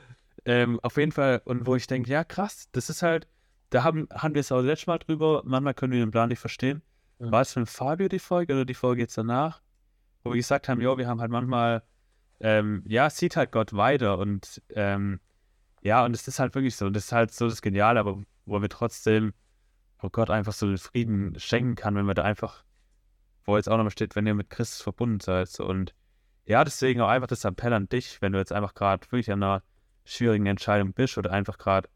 ähm, 0.44 0.80
Auf 0.80 0.96
jeden 0.96 1.12
Fall. 1.12 1.42
Und 1.44 1.66
wo 1.66 1.76
ich 1.76 1.86
denke, 1.86 2.10
ja 2.10 2.24
krass, 2.24 2.68
das 2.72 2.90
ist 2.90 3.02
halt, 3.02 3.28
da 3.70 3.84
haben, 3.84 4.08
haben 4.12 4.34
wir 4.34 4.40
es 4.40 4.52
auch 4.52 4.60
letztes 4.60 4.86
Mal 4.86 4.98
drüber, 4.98 5.42
manchmal 5.44 5.74
können 5.74 5.92
wir 5.92 6.00
den 6.00 6.10
Plan 6.10 6.28
nicht 6.28 6.40
verstehen. 6.40 6.82
Ja. 7.18 7.30
War 7.30 7.42
es 7.42 7.52
von 7.52 7.66
Fabio 7.66 8.08
die 8.08 8.18
Folge 8.18 8.54
oder 8.54 8.64
die 8.64 8.74
Folge 8.74 9.02
jetzt 9.02 9.16
danach? 9.18 9.60
Wo 10.22 10.30
wir 10.30 10.36
gesagt 10.36 10.68
haben, 10.68 10.80
ja, 10.80 10.96
wir 10.98 11.06
haben 11.06 11.20
halt 11.20 11.30
manchmal, 11.30 11.82
ähm, 12.40 12.82
ja, 12.86 13.08
sieht 13.10 13.36
halt 13.36 13.52
Gott 13.52 13.74
weiter 13.74 14.18
und 14.18 14.62
ähm, 14.74 15.20
ja, 15.82 16.04
und 16.04 16.14
es 16.14 16.28
ist 16.28 16.38
halt 16.38 16.54
wirklich 16.54 16.76
so, 16.76 16.86
und 16.86 16.94
das 16.94 17.06
ist 17.06 17.12
halt 17.12 17.32
so 17.32 17.48
das 17.48 17.62
Geniale, 17.62 18.00
aber 18.00 18.22
wo 18.44 18.60
wir 18.60 18.68
trotzdem, 18.68 19.32
wo 19.98 20.10
Gott 20.10 20.30
einfach 20.30 20.52
so 20.52 20.66
den 20.66 20.78
Frieden 20.78 21.38
schenken 21.38 21.74
kann, 21.74 21.94
wenn 21.94 22.06
wir 22.06 22.14
da 22.14 22.22
einfach, 22.22 22.64
wo 23.44 23.56
jetzt 23.56 23.68
auch 23.68 23.76
nochmal 23.76 23.90
steht, 23.90 24.16
wenn 24.16 24.26
ihr 24.26 24.34
mit 24.34 24.50
Christus 24.50 24.82
verbunden 24.82 25.20
seid. 25.20 25.48
So. 25.48 25.66
Und 25.66 25.94
ja, 26.46 26.64
deswegen 26.64 27.00
auch 27.00 27.08
einfach 27.08 27.28
das 27.28 27.44
Appell 27.44 27.72
an 27.72 27.88
dich, 27.88 28.20
wenn 28.20 28.32
du 28.32 28.38
jetzt 28.38 28.52
einfach 28.52 28.74
gerade 28.74 29.02
wirklich 29.10 29.30
an 29.30 29.42
einer 29.42 29.62
schwierigen 30.04 30.46
Entscheidung 30.46 30.92
bist 30.92 31.18
oder 31.18 31.32
einfach 31.32 31.58
gerade, 31.58 31.88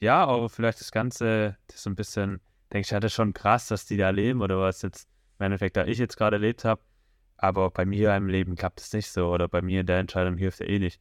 ja, 0.00 0.24
auch 0.26 0.48
vielleicht 0.48 0.80
das 0.80 0.92
Ganze, 0.92 1.56
das 1.68 1.82
so 1.82 1.90
ein 1.90 1.94
bisschen, 1.94 2.40
denke 2.72 2.86
ich, 2.86 2.90
ja, 2.90 3.00
das 3.00 3.12
ist 3.12 3.16
schon 3.16 3.32
krass, 3.32 3.68
dass 3.68 3.86
die 3.86 3.96
da 3.96 4.10
leben 4.10 4.42
oder 4.42 4.58
was 4.58 4.82
jetzt 4.82 5.08
im 5.38 5.46
Endeffekt 5.46 5.76
da 5.76 5.86
ich 5.86 5.98
jetzt 5.98 6.16
gerade 6.16 6.36
erlebt 6.36 6.64
habe. 6.64 6.82
Aber 7.36 7.70
bei 7.70 7.84
mir 7.84 8.14
im 8.14 8.28
Leben 8.28 8.54
klappt 8.54 8.80
es 8.80 8.92
nicht 8.92 9.10
so 9.10 9.32
oder 9.32 9.48
bei 9.48 9.62
mir 9.62 9.80
in 9.80 9.86
der 9.86 9.98
Entscheidung 9.98 10.36
hilft 10.36 10.60
er 10.60 10.68
eh 10.68 10.78
nicht. 10.78 11.00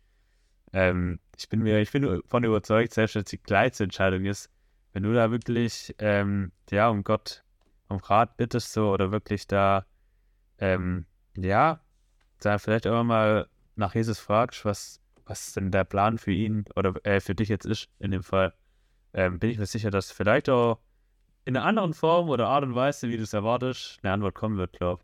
Ähm, 0.73 1.19
ich 1.37 1.49
bin 1.49 1.61
mir, 1.61 1.79
ich 1.79 1.91
bin 1.91 2.03
davon 2.03 2.43
überzeugt, 2.43 2.93
selbst 2.93 3.15
wenn 3.15 3.23
es 3.23 3.29
die 3.29 3.37
kleinste 3.37 3.83
Entscheidung 3.83 4.25
ist, 4.25 4.49
wenn 4.93 5.03
du 5.03 5.13
da 5.13 5.31
wirklich, 5.31 5.95
ähm, 5.99 6.51
ja, 6.69 6.89
um 6.89 7.03
Gott, 7.03 7.43
um 7.87 7.97
Rat 7.97 8.37
bittest 8.37 8.73
so 8.73 8.91
oder 8.91 9.11
wirklich 9.11 9.47
da, 9.47 9.85
ähm, 10.57 11.05
ja, 11.35 11.81
da 12.45 12.57
vielleicht 12.57 12.87
auch 12.87 13.03
mal 13.03 13.47
nach 13.75 13.95
Jesus 13.95 14.19
fragst, 14.19 14.65
was, 14.65 14.99
was 15.25 15.53
denn 15.53 15.71
der 15.71 15.83
Plan 15.83 16.17
für 16.17 16.31
ihn 16.31 16.65
oder 16.75 16.93
äh, 17.03 17.19
für 17.19 17.35
dich 17.35 17.49
jetzt 17.49 17.65
ist 17.65 17.89
in 17.99 18.11
dem 18.11 18.23
Fall, 18.23 18.53
ähm, 19.13 19.39
bin 19.39 19.49
ich 19.49 19.57
mir 19.57 19.65
sicher, 19.65 19.91
dass 19.91 20.11
vielleicht 20.11 20.49
auch 20.49 20.79
in 21.45 21.57
einer 21.57 21.65
anderen 21.65 21.93
Form 21.93 22.29
oder 22.29 22.47
Art 22.47 22.63
und 22.63 22.75
Weise, 22.75 23.09
wie 23.09 23.17
du 23.17 23.23
es 23.23 23.33
erwartest, 23.33 23.99
eine 24.03 24.13
Antwort 24.13 24.35
kommen 24.35 24.57
wird, 24.57 24.73
glaube 24.73 25.03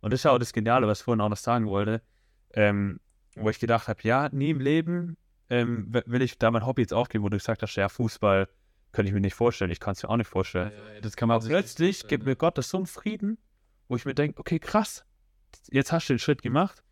Und 0.00 0.12
das 0.12 0.20
ist 0.20 0.24
ja 0.24 0.32
auch 0.32 0.38
das 0.38 0.52
Geniale, 0.52 0.86
was 0.86 1.00
ich 1.00 1.04
vorhin 1.04 1.20
auch 1.20 1.28
noch 1.28 1.36
sagen 1.36 1.66
wollte, 1.66 2.02
ähm, 2.54 3.00
wo 3.36 3.48
ich 3.50 3.60
gedacht 3.60 3.88
habe, 3.88 4.00
ja, 4.02 4.28
nie 4.30 4.50
im 4.50 4.60
Leben 4.60 5.16
ähm, 5.50 5.92
will 5.92 6.22
ich 6.22 6.38
da 6.38 6.50
mein 6.50 6.66
Hobby 6.66 6.82
jetzt 6.82 6.92
aufgeben, 6.92 7.24
wo 7.24 7.28
du 7.28 7.36
gesagt 7.36 7.62
hast, 7.62 7.76
ja, 7.76 7.88
Fußball 7.88 8.48
könnte 8.92 9.08
ich 9.08 9.14
mir 9.14 9.20
nicht 9.20 9.34
vorstellen, 9.34 9.70
ich 9.70 9.80
kann 9.80 9.92
es 9.92 10.02
mir 10.02 10.08
auch 10.08 10.16
nicht 10.16 10.28
vorstellen. 10.28 10.72
Das 11.02 11.16
kann 11.16 11.28
man 11.28 11.36
Aber 11.36 11.46
plötzlich 11.46 12.06
gibt 12.06 12.24
mir 12.24 12.36
Gott 12.36 12.58
das 12.58 12.70
so 12.70 12.78
einen 12.78 12.86
Frieden, 12.86 13.38
wo 13.86 13.96
ich 13.96 14.04
mir 14.04 14.14
denke, 14.14 14.40
okay, 14.40 14.58
krass, 14.58 15.04
jetzt 15.70 15.92
hast 15.92 16.08
du 16.08 16.14
den 16.14 16.18
Schritt 16.18 16.42
gemacht 16.42 16.82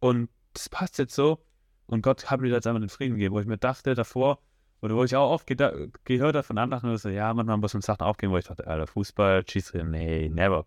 und 0.00 0.28
das 0.52 0.68
passt 0.68 0.98
jetzt 0.98 1.14
so. 1.14 1.44
Und 1.86 2.02
Gott 2.02 2.30
hat 2.30 2.40
mir 2.40 2.48
jetzt 2.48 2.66
einmal 2.66 2.80
den 2.80 2.88
Frieden 2.88 3.14
gegeben, 3.14 3.34
wo 3.34 3.40
ich 3.40 3.46
mir 3.46 3.58
dachte 3.58 3.94
davor, 3.94 4.40
oder 4.80 4.96
wo 4.96 5.04
ich 5.04 5.16
auch 5.16 5.30
oft 5.30 5.46
gehört 5.46 6.36
habe 6.36 6.42
von 6.42 6.58
anderen, 6.58 6.96
so, 6.98 7.08
ja, 7.08 7.32
manchmal 7.32 7.56
muss 7.56 7.74
man 7.74 7.80
Sachen 7.80 8.02
aufgeben, 8.02 8.32
wo 8.32 8.38
ich 8.38 8.46
dachte, 8.46 8.66
Alter, 8.66 8.86
Fußball, 8.86 9.44
Schießrennen, 9.48 9.90
nee, 9.90 10.28
never. 10.28 10.66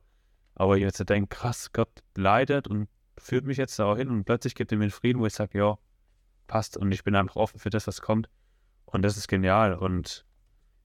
Aber 0.56 0.78
ich 0.78 0.84
jetzt 0.84 1.08
denke, 1.10 1.36
krass, 1.36 1.72
Gott 1.72 1.90
leidet 2.16 2.68
und 2.68 2.90
führt 3.18 3.46
mich 3.46 3.58
jetzt 3.58 3.78
da 3.80 3.86
auch 3.86 3.98
hin 3.98 4.10
und 4.10 4.24
plötzlich 4.24 4.56
gibt 4.56 4.72
er 4.72 4.78
mir 4.78 4.88
den 4.88 4.92
Frieden, 4.92 5.20
wo 5.20 5.26
ich 5.26 5.34
sage, 5.34 5.58
ja, 5.58 5.78
passt. 6.48 6.78
Und 6.78 6.92
ich 6.92 7.04
bin 7.04 7.16
einfach 7.16 7.36
offen 7.36 7.60
für 7.60 7.70
das, 7.70 7.88
was 7.88 8.02
kommt. 8.02 8.30
Und 8.86 9.04
das 9.04 9.18
ist 9.18 9.28
genial. 9.28 9.74
Und 9.74 10.26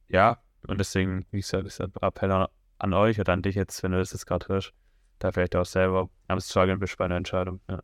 ja, 0.09 0.39
und 0.67 0.79
deswegen, 0.79 1.27
wie 1.31 1.41
gesagt, 1.41 1.67
ist 1.67 1.81
der 1.81 1.91
Appell 2.03 2.31
an 2.79 2.93
euch 2.93 3.19
oder 3.19 3.33
an 3.33 3.43
dich 3.43 3.55
jetzt, 3.55 3.83
wenn 3.83 3.93
du 3.93 3.99
das 3.99 4.13
jetzt 4.13 4.27
gerade 4.27 4.49
hörst, 4.49 4.73
da 5.25 5.33
vielleicht 5.33 5.57
auch 5.57 5.65
selber 5.65 6.11
am 6.29 6.39
Struggeln 6.41 6.79
bist 6.79 6.97
bei 6.99 7.07
einer 7.07 7.17
Entscheidung. 7.17 7.61
Ja, 7.71 7.83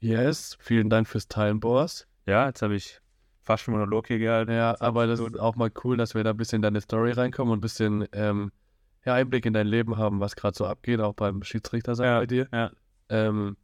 Yes, 0.00 0.56
vielen 0.60 0.90
Dank 0.90 1.06
fürs 1.06 1.28
Teilen, 1.28 1.60
Boas. 1.60 2.08
ja 2.26 2.46
jetzt 2.48 2.62
habe 2.62 2.74
ich 2.74 3.00
fast 3.42 3.68
einen 3.68 3.76
Monolog 3.78 4.08
hier 4.08 4.18
gehalten. 4.18 4.50
Ja, 4.52 4.74
aber 4.80 5.06
das 5.06 5.20
ist 5.20 5.38
auch 5.38 5.54
mal 5.56 5.70
cool, 5.84 5.96
dass 5.96 6.14
wir 6.14 6.24
da 6.24 6.30
ein 6.30 6.36
bisschen 6.36 6.56
in 6.56 6.62
deine 6.62 6.80
Story 6.80 7.12
reinkommen 7.12 7.52
und 7.52 7.58
ein 7.58 7.60
bisschen 7.60 8.08
ähm, 8.12 8.50
ja, 9.04 9.14
Einblick 9.14 9.46
in 9.46 9.52
dein 9.52 9.66
Leben 9.68 9.96
haben, 9.98 10.18
was 10.20 10.34
gerade 10.36 10.56
so 10.56 10.66
abgeht, 10.66 11.00
auch 11.00 11.14
beim 11.14 11.42
Schiedsrichter 11.44 11.94
sein 11.94 12.06
Ja, 12.06 12.18
bei 12.20 12.26
dir. 12.26 12.48
ja. 12.52 12.70
Ähm, 13.08 13.56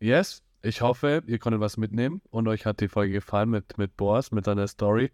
yes, 0.00 0.42
ich 0.62 0.80
hoffe, 0.82 1.22
ihr 1.26 1.38
konntet 1.40 1.60
was 1.60 1.76
mitnehmen 1.76 2.20
und 2.30 2.46
euch 2.48 2.64
hat 2.66 2.80
die 2.80 2.88
Folge 2.88 3.12
gefallen 3.14 3.50
mit, 3.50 3.78
mit 3.78 3.96
Boas, 3.96 4.30
mit 4.30 4.44
seiner 4.44 4.68
Story. 4.68 5.10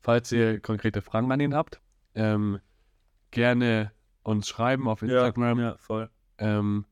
Falls 0.00 0.32
ihr 0.32 0.60
konkrete 0.60 1.00
Fragen 1.02 1.30
an 1.32 1.40
ihn 1.40 1.54
habt, 1.54 1.80
ähm, 2.14 2.58
gerne 3.30 3.90
uns 4.22 4.48
schreiben 4.48 4.88
auf 4.88 5.02
Instagram. 5.02 5.58
ja, 5.60 5.76
voll. 5.78 6.08
Ähm, 6.38 6.84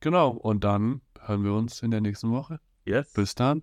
genau, 0.00 0.30
und 0.30 0.64
dann 0.64 1.00
hören 1.20 1.44
wir 1.44 1.52
uns 1.54 1.82
in 1.82 1.90
der 1.90 2.00
nächsten 2.00 2.30
Woche. 2.30 2.60
Yes. 2.84 3.12
Bis 3.12 3.34
dann. 3.34 3.62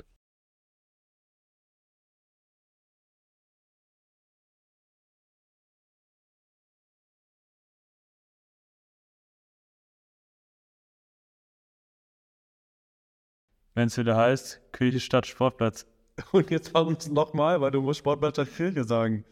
Wenn 13.75 13.87
es 13.87 13.97
wieder 13.97 14.15
heißt, 14.15 14.61
Kirche 14.71 15.01
statt 15.01 15.27
Sportplatz. 15.27 15.85
Und 16.31 16.49
jetzt 16.49 16.73
machen 16.73 16.91
wir 16.91 16.97
es 16.97 17.09
nochmal, 17.09 17.59
weil 17.59 17.71
du 17.71 17.81
musst 17.81 17.99
Sportplatz 17.99 18.35
statt 18.35 18.55
Kirche 18.55 18.85
sagen. 18.85 19.25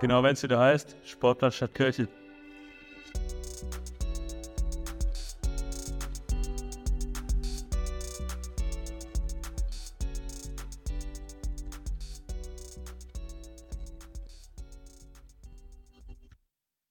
Genau, 0.00 0.22
wenn 0.24 0.32
es 0.32 0.42
wieder 0.42 0.58
heißt, 0.58 0.96
Sportplatz 1.04 1.54
statt 1.54 1.72
Kirche. 1.72 2.08